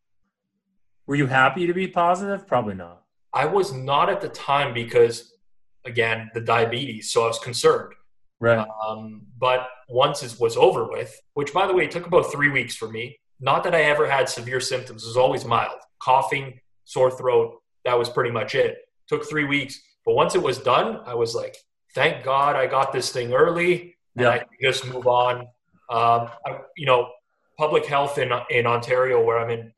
[1.07, 2.47] Were you happy to be positive?
[2.47, 3.03] Probably not.
[3.33, 5.33] I was not at the time because,
[5.85, 7.11] again, the diabetes.
[7.11, 7.93] So I was concerned.
[8.39, 8.65] Right.
[8.87, 12.75] Um, but once it was over with, which by the way took about three weeks
[12.75, 13.17] for me.
[13.41, 17.97] Not that I ever had severe symptoms; it was always mild, coughing, sore throat, that
[17.97, 18.77] was pretty much it.
[19.07, 21.55] Took three weeks, but once it was done, I was like,
[21.93, 24.29] thank God I got this thing early, Yeah.
[24.29, 25.41] I just move on.
[25.89, 27.09] Um, I, you know,
[27.57, 29.71] public health in in Ontario, where I'm in,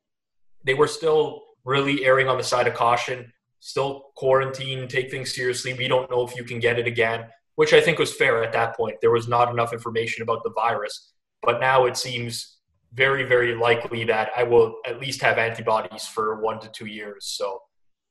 [0.64, 3.32] they were still really erring on the side of caution.
[3.60, 5.74] Still quarantine, take things seriously.
[5.74, 7.26] We don't know if you can get it again,
[7.56, 8.96] which I think was fair at that point.
[9.00, 11.12] There was not enough information about the virus,
[11.42, 12.58] but now it seems
[12.94, 17.26] very, very likely that I will at least have antibodies for one to two years.
[17.26, 17.60] So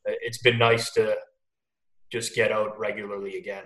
[0.08, 1.16] uh, it's been nice to
[2.12, 3.64] just get out regularly again.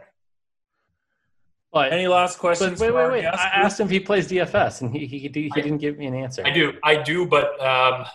[1.74, 2.80] But, Any last questions?
[2.82, 3.22] wait, wait, wait.
[3.22, 3.38] guest?
[3.40, 5.98] I asked him if he plays DFS, and he he, he, he I- didn't give
[5.98, 6.44] me an answer.
[6.46, 8.06] I do, I do, but um,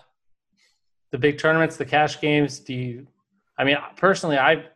[1.10, 2.58] The big tournaments, the cash games.
[2.60, 3.06] Do you?
[3.58, 4.66] I mean, personally, I,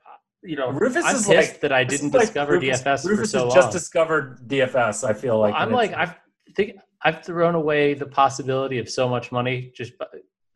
[0.42, 3.04] you know, Rufus I'm is pissed like- that I didn't is like discover Rufus, DFS
[3.04, 3.54] Rufus for so has long.
[3.62, 5.06] just discovered DFS.
[5.06, 6.14] I feel like I'm like, I've
[6.56, 10.06] think I've thrown away the possibility of so much money just by-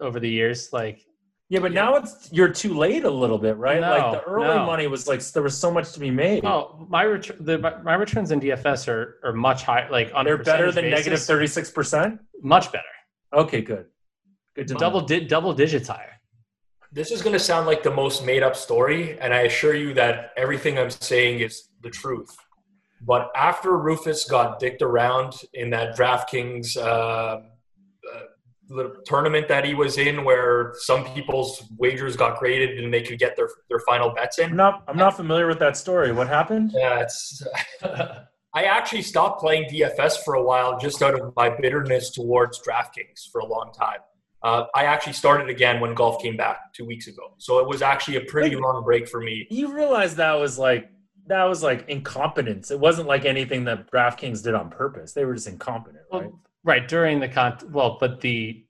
[0.01, 0.73] over the years.
[0.73, 1.05] Like,
[1.51, 3.81] yeah, but now it's you're too late a little bit, right?
[3.81, 4.65] No, like the early no.
[4.65, 6.45] money was like there was so much to be made.
[6.45, 9.89] oh, my return, the my, my returns in DFS are are much higher.
[9.91, 12.21] Like on They're better than basis, negative thirty six percent.
[12.43, 12.85] Much better.
[13.35, 13.87] Okay, good.
[14.57, 14.75] Good to.
[14.75, 16.19] Double di- double digits higher.
[16.93, 19.93] this is going to sound like the most made up story, and I assure you
[19.95, 22.35] that everything I'm saying is the truth.
[23.03, 27.41] But after Rufus got dicked around in that DraftKings uh,
[28.69, 33.19] little tournament that he was in, where some people's wagers got graded and they could
[33.19, 34.85] get their, their final bets I'm in, not.
[34.89, 36.13] I'm not familiar with that story.
[36.13, 36.73] What happened?
[36.75, 37.43] Yeah, it's.
[38.57, 43.29] I actually stopped playing DFS for a while just out of my bitterness towards DraftKings
[43.33, 43.99] for a long time.
[44.45, 47.83] Uh, I actually started again when golf came back two weeks ago, so it was
[47.83, 49.47] actually a pretty long break for me.
[49.51, 50.91] You realize that was like
[51.27, 52.71] that was like incompetence.
[52.71, 55.13] It wasn't like anything that DraftKings did on purpose.
[55.15, 56.23] They were just incompetent, right?
[56.23, 56.44] Well, right
[56.89, 57.59] during the con.
[57.71, 58.65] Well, but the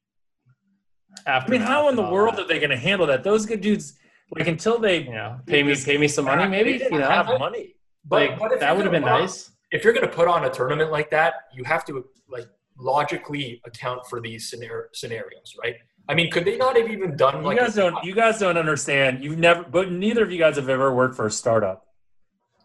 [1.27, 1.55] after.
[1.55, 3.23] I mean, how in the world are they going to handle that?
[3.25, 3.95] Those good dudes,
[4.35, 6.49] like until they you know pay me pay me some money?
[6.49, 7.75] Maybe you know have money.
[8.07, 9.51] But, like that would have been on- nice.
[9.73, 13.63] if you're going to put on a tournament like that, you have to like logically
[13.65, 15.77] account for these scenar- scenarios, right?
[16.07, 18.05] I mean, could they not have even done Like, You guys don't.
[18.05, 19.25] You guys don't understand.
[19.25, 21.87] You've never, but neither of you guys have ever worked for a startup,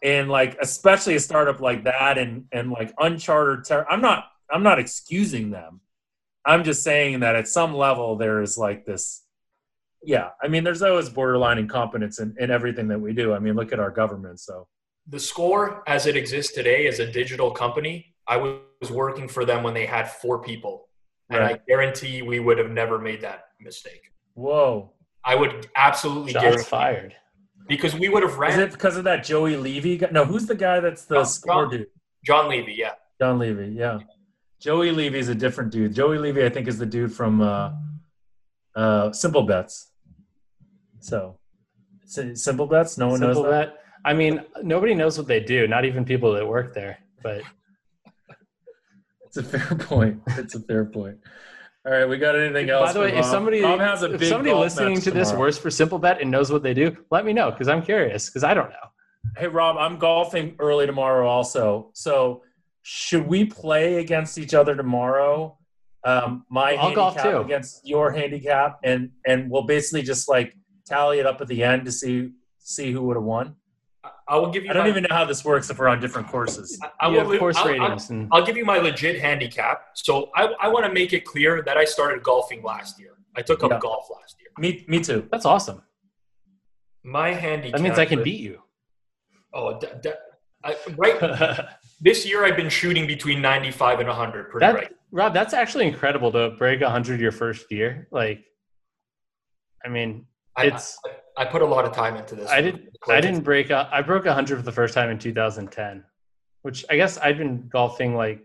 [0.03, 3.63] and like especially a startup like that, and and like uncharted.
[3.65, 4.25] Ter- I'm not.
[4.51, 5.81] I'm not excusing them.
[6.45, 9.23] I'm just saying that at some level there is like this.
[10.03, 13.33] Yeah, I mean, there's always borderline incompetence in, in everything that we do.
[13.33, 14.39] I mean, look at our government.
[14.39, 14.67] So
[15.07, 18.15] the score as it exists today as a digital company?
[18.27, 20.87] I was working for them when they had four people,
[21.29, 24.01] and I guarantee we would have never made that mistake.
[24.35, 24.93] whoa,
[25.25, 27.15] I would absolutely Shots guarantee fired.
[27.67, 29.97] because we would have is it because of that Joey Levy?
[29.97, 30.09] guy?
[30.11, 31.87] No, who's the guy that's the John- score dude?
[32.23, 32.73] John Levy.
[32.73, 33.99] Yeah, John Levy, yeah.
[34.59, 35.93] Joey Levy is a different dude.
[35.93, 37.71] Joey Levy, I think, is the dude from uh,
[38.75, 39.91] uh, Simple Bets.
[40.99, 41.37] So,
[42.05, 43.67] Si- Simple Bets, no one Simple knows that.
[43.67, 43.83] bet.
[44.03, 45.67] I mean, nobody knows what they do.
[45.67, 46.99] Not even people that work there.
[47.23, 47.41] But
[49.25, 50.21] It's a fair point.
[50.27, 51.19] It's a fair point.
[51.85, 52.89] All right, we got anything else?
[52.89, 56.29] by the way, if somebody if somebody listening to this works for Simple Bet and
[56.29, 58.75] knows what they do, let me know because I'm curious because I don't know.
[59.37, 61.91] Hey, Rob, I'm golfing early tomorrow also.
[61.93, 62.43] So,
[62.91, 65.55] should we play against each other tomorrow?
[66.03, 67.45] Um, my I'll golf handicap too.
[67.45, 70.55] against your handicap, and and we'll basically just like
[70.87, 73.55] tally it up at the end to see see who would have won.
[74.03, 74.71] I- I will give you.
[74.71, 76.79] I don't my, even know how this works if we're on different courses.
[76.81, 79.19] I, I You will have course I'll- I'll- ratings and I'll give you my legit
[79.21, 79.83] handicap.
[79.93, 83.13] So I, I want to make it clear that I started golfing last year.
[83.35, 83.79] I took up Yeah.
[83.79, 84.49] golf last year.
[84.57, 85.27] Me, me too.
[85.31, 85.83] that's awesome.
[87.03, 87.77] My handicap.
[87.77, 88.61] That means I can beat you.
[89.53, 90.11] Oh, d- d-
[90.63, 91.19] I, right.
[91.99, 94.91] that This year I've been shooting between 95 and 100 pretty right.
[95.11, 98.07] Rob, that's actually incredible to break 100 your first year.
[98.11, 98.45] Like,
[99.83, 100.25] I mean,
[100.55, 100.97] I, it's
[101.37, 102.49] I, I put a lot of time into this.
[102.49, 103.71] I didn't I didn't break.
[103.71, 106.03] I broke 100 for the first time in 2010,
[106.61, 108.43] which I guess I'd been golfing like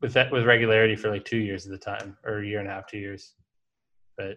[0.00, 2.68] with that with regularity for like two years at the time, or a year and
[2.68, 3.34] a half, two years.
[4.16, 4.36] But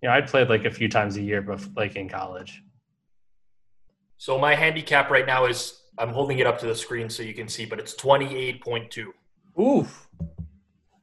[0.00, 2.62] you know, I'd played like a few times a year, but like in college.
[4.18, 7.34] So my handicap right now is I'm holding it up to the screen so you
[7.34, 9.06] can see, but it's 28.2.
[9.60, 10.08] Oof.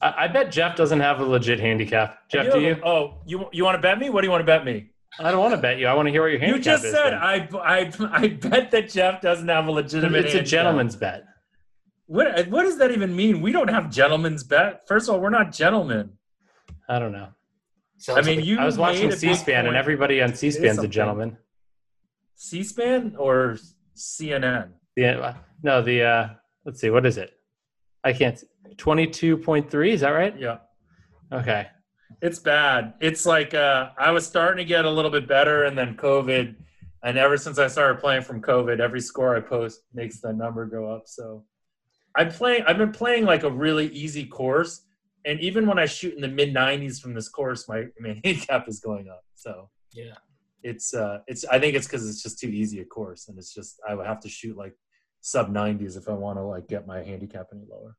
[0.01, 2.27] I, I bet Jeff doesn't have a legit handicap.
[2.29, 2.73] Jeff, I do you?
[2.73, 4.09] a- oh, you you want to bet me?
[4.09, 4.89] What do you want to bet me?
[5.19, 5.87] I don't want to bet you.
[5.87, 6.65] I want to hear what your handicap is.
[6.65, 6.91] You just is.
[6.93, 7.19] said then.
[7.21, 10.25] I, I I bet that Jeff doesn't have a legitimate.
[10.25, 11.25] it's a gentleman's bet.
[12.05, 13.41] What what does that even mean?
[13.41, 14.87] We don't have gentlemen's bet.
[14.87, 16.13] First of all, we're not gentlemen.
[16.87, 17.27] I don't know.
[18.07, 18.59] I mean, like- you.
[18.59, 21.37] I was watching made a big C-SPAN, and everybody on C-SPAN's a gentleman.
[22.35, 23.57] C-SPAN or
[23.95, 24.69] CNN.
[24.99, 26.29] The no, the uh,
[26.65, 27.31] let's see, what is it?
[28.03, 28.41] I can't.
[28.77, 29.91] Twenty-two point three.
[29.93, 30.37] Is that right?
[30.39, 30.57] Yeah.
[31.31, 31.67] Okay.
[32.21, 32.93] it's bad.
[33.01, 36.55] It's like uh, I was starting to get a little bit better, and then COVID,
[37.03, 40.65] and ever since I started playing from COVID, every score I post makes the number
[40.65, 41.03] go up.
[41.05, 41.45] So
[42.15, 42.63] I'm playing.
[42.67, 44.81] I've been playing like a really easy course,
[45.25, 48.67] and even when I shoot in the mid 90s from this course, my my handicap
[48.67, 49.23] is going up.
[49.35, 50.15] So Yeah.
[50.63, 51.45] it's uh, it's.
[51.45, 54.07] I think it's because it's just too easy a course, and it's just I would
[54.07, 54.73] have to shoot like
[55.21, 57.95] sub 90s if I want to like get my handicap any lower.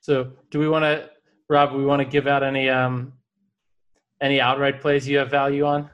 [0.00, 1.08] So, do we want to,
[1.48, 1.74] Rob?
[1.74, 3.12] We want to give out any um,
[4.20, 5.90] any outright plays you have value on?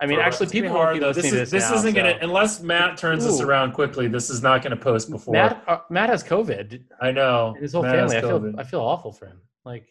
[0.00, 1.08] I mean, For- actually, people won't be though.
[1.08, 1.62] listening this to is, this.
[1.64, 4.08] this now, isn't gonna unless Matt turns this around quickly.
[4.08, 5.32] This is not gonna post before.
[5.32, 6.82] Matt, uh, Matt has COVID.
[7.00, 8.16] I know His whole Matt family.
[8.16, 8.54] I feel.
[8.60, 9.40] I feel awful for him.
[9.64, 9.88] Like,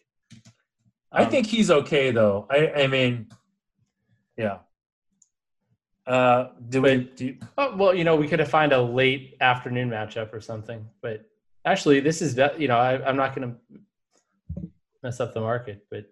[1.12, 2.46] I um, think he's okay though.
[2.50, 3.28] I I mean,
[4.36, 4.58] yeah.
[6.10, 7.04] Uh, do we?
[7.16, 10.40] Do you, Oh, well, you know, we could have find a late afternoon matchup or
[10.40, 10.84] something.
[11.00, 11.24] But
[11.64, 13.54] actually, this is ve- you know, I, I'm not going
[14.58, 14.68] to
[15.04, 15.86] mess up the market.
[15.88, 16.06] But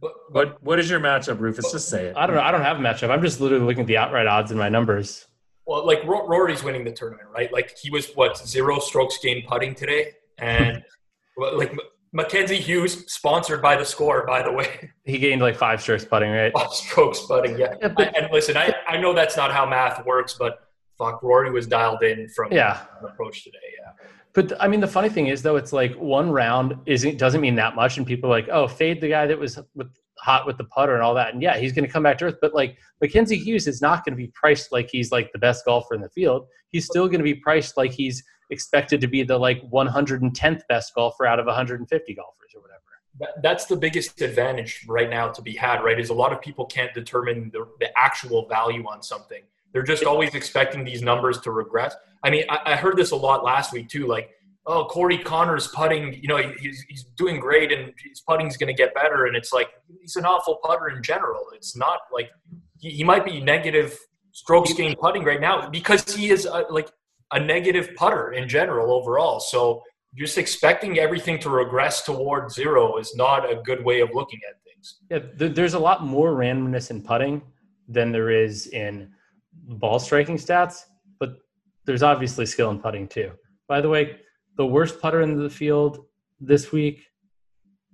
[0.00, 1.70] But, but what what is your matchup, Rufus?
[1.70, 2.16] Just say it.
[2.16, 2.42] I don't know.
[2.42, 3.10] I don't have a matchup.
[3.10, 5.26] I'm just literally looking at the outright odds in my numbers.
[5.66, 7.52] well, like Ro- Rory's winning the tournament, right?
[7.52, 10.82] Like he was what zero strokes gained putting today, and
[11.36, 11.78] like M-
[12.12, 16.30] Mackenzie Hughes, sponsored by the score, by the way, He gained like five strokes putting,
[16.30, 16.52] right?
[16.54, 17.58] Five strokes putting.
[17.58, 20.60] Yeah, Yeah, but- and listen, I, I know that's not how math works, but
[20.96, 22.80] fuck, Rory was dialed in from Yeah.
[23.02, 23.58] the approach today.
[23.80, 23.92] Yeah,
[24.32, 27.54] But I mean, the funny thing is, though, it's like one round isn't doesn't mean
[27.56, 29.88] that much, and people are like, "Oh, fade the guy that was with,
[30.18, 32.26] hot with the putter and all that." And yeah, he's going to come back to
[32.26, 32.36] earth.
[32.40, 35.64] But like Mackenzie Hughes is not going to be priced like he's like the best
[35.64, 36.46] golfer in the field.
[36.70, 40.94] He's still going to be priced like he's expected to be the like 110th best
[40.94, 43.34] golfer out of 150 golfers or whatever.
[43.42, 45.82] that's the biggest advantage right now to be had.
[45.82, 49.42] Right, is a lot of people can't determine the, the actual value on something.
[49.72, 51.94] They're just always expecting these numbers to regress.
[52.24, 54.06] I mean, I, I heard this a lot last week too.
[54.06, 54.30] Like,
[54.66, 58.74] oh, Corey Conners putting, you know, he's, he's doing great and his putting's going to
[58.74, 59.26] get better.
[59.26, 59.68] And it's like,
[60.00, 61.42] he's an awful putter in general.
[61.54, 62.30] It's not like
[62.78, 63.98] he, he might be negative
[64.32, 66.88] strokes gained putting right now because he is a, like
[67.32, 69.40] a negative putter in general overall.
[69.40, 69.82] So
[70.16, 74.56] just expecting everything to regress toward zero is not a good way of looking at
[74.64, 74.98] things.
[75.10, 77.42] Yeah, there's a lot more randomness in putting
[77.88, 79.12] than there is in
[79.52, 80.84] ball striking stats,
[81.18, 81.36] but
[81.84, 83.32] there's obviously skill in putting too.
[83.66, 84.16] By the way,
[84.56, 86.06] the worst putter in the field
[86.40, 87.06] this week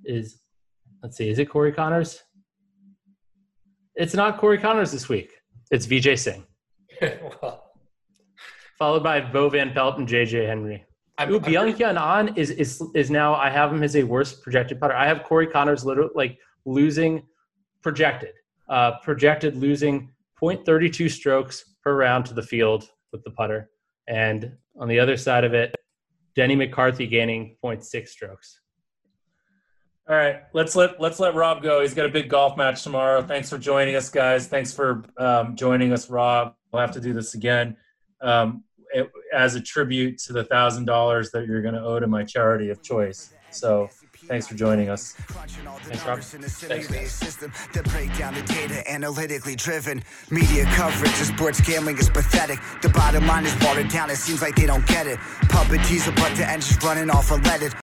[0.04, 0.40] is,
[1.02, 2.20] let's see, is it Corey Conners?
[3.96, 5.32] It's not Corey Conners this week.
[5.70, 6.44] It's Vijay Singh,
[7.42, 7.63] well,
[8.78, 10.84] followed by Bo Van Pelt and JJ Henry.
[11.16, 13.34] I'm, Ooh, and On is is is now.
[13.34, 14.94] I have him as a worst projected putter.
[14.94, 17.22] I have Corey Conners literally like losing
[17.82, 18.34] projected,
[18.68, 20.10] uh, projected losing
[20.42, 23.70] 0.32 strokes per round to the field with the putter,
[24.08, 25.76] and on the other side of it,
[26.34, 28.60] Denny McCarthy gaining 0.6 strokes.
[30.08, 31.80] All right, let's let let's let Rob go.
[31.80, 33.22] He's got a big golf match tomorrow.
[33.22, 34.48] Thanks for joining us, guys.
[34.48, 36.56] Thanks for um, joining us, Rob.
[36.72, 37.76] We'll have to do this again
[38.24, 42.06] um, it- as a tribute to the thousand dollars that you're going to owe to
[42.06, 43.32] my charity of choice.
[43.50, 43.88] So,
[44.26, 45.12] thanks for joining us.
[45.12, 46.18] Thanks, Rob.
[46.20, 50.02] Thanks, system that break down the data analytically driven.
[50.30, 52.58] Media coverage of sports gambling is pathetic.
[52.82, 54.10] The bottom line is watered down.
[54.10, 55.18] It seems like they don't get it.
[55.48, 57.70] Puppet teaser, but the engine's running off unleaded.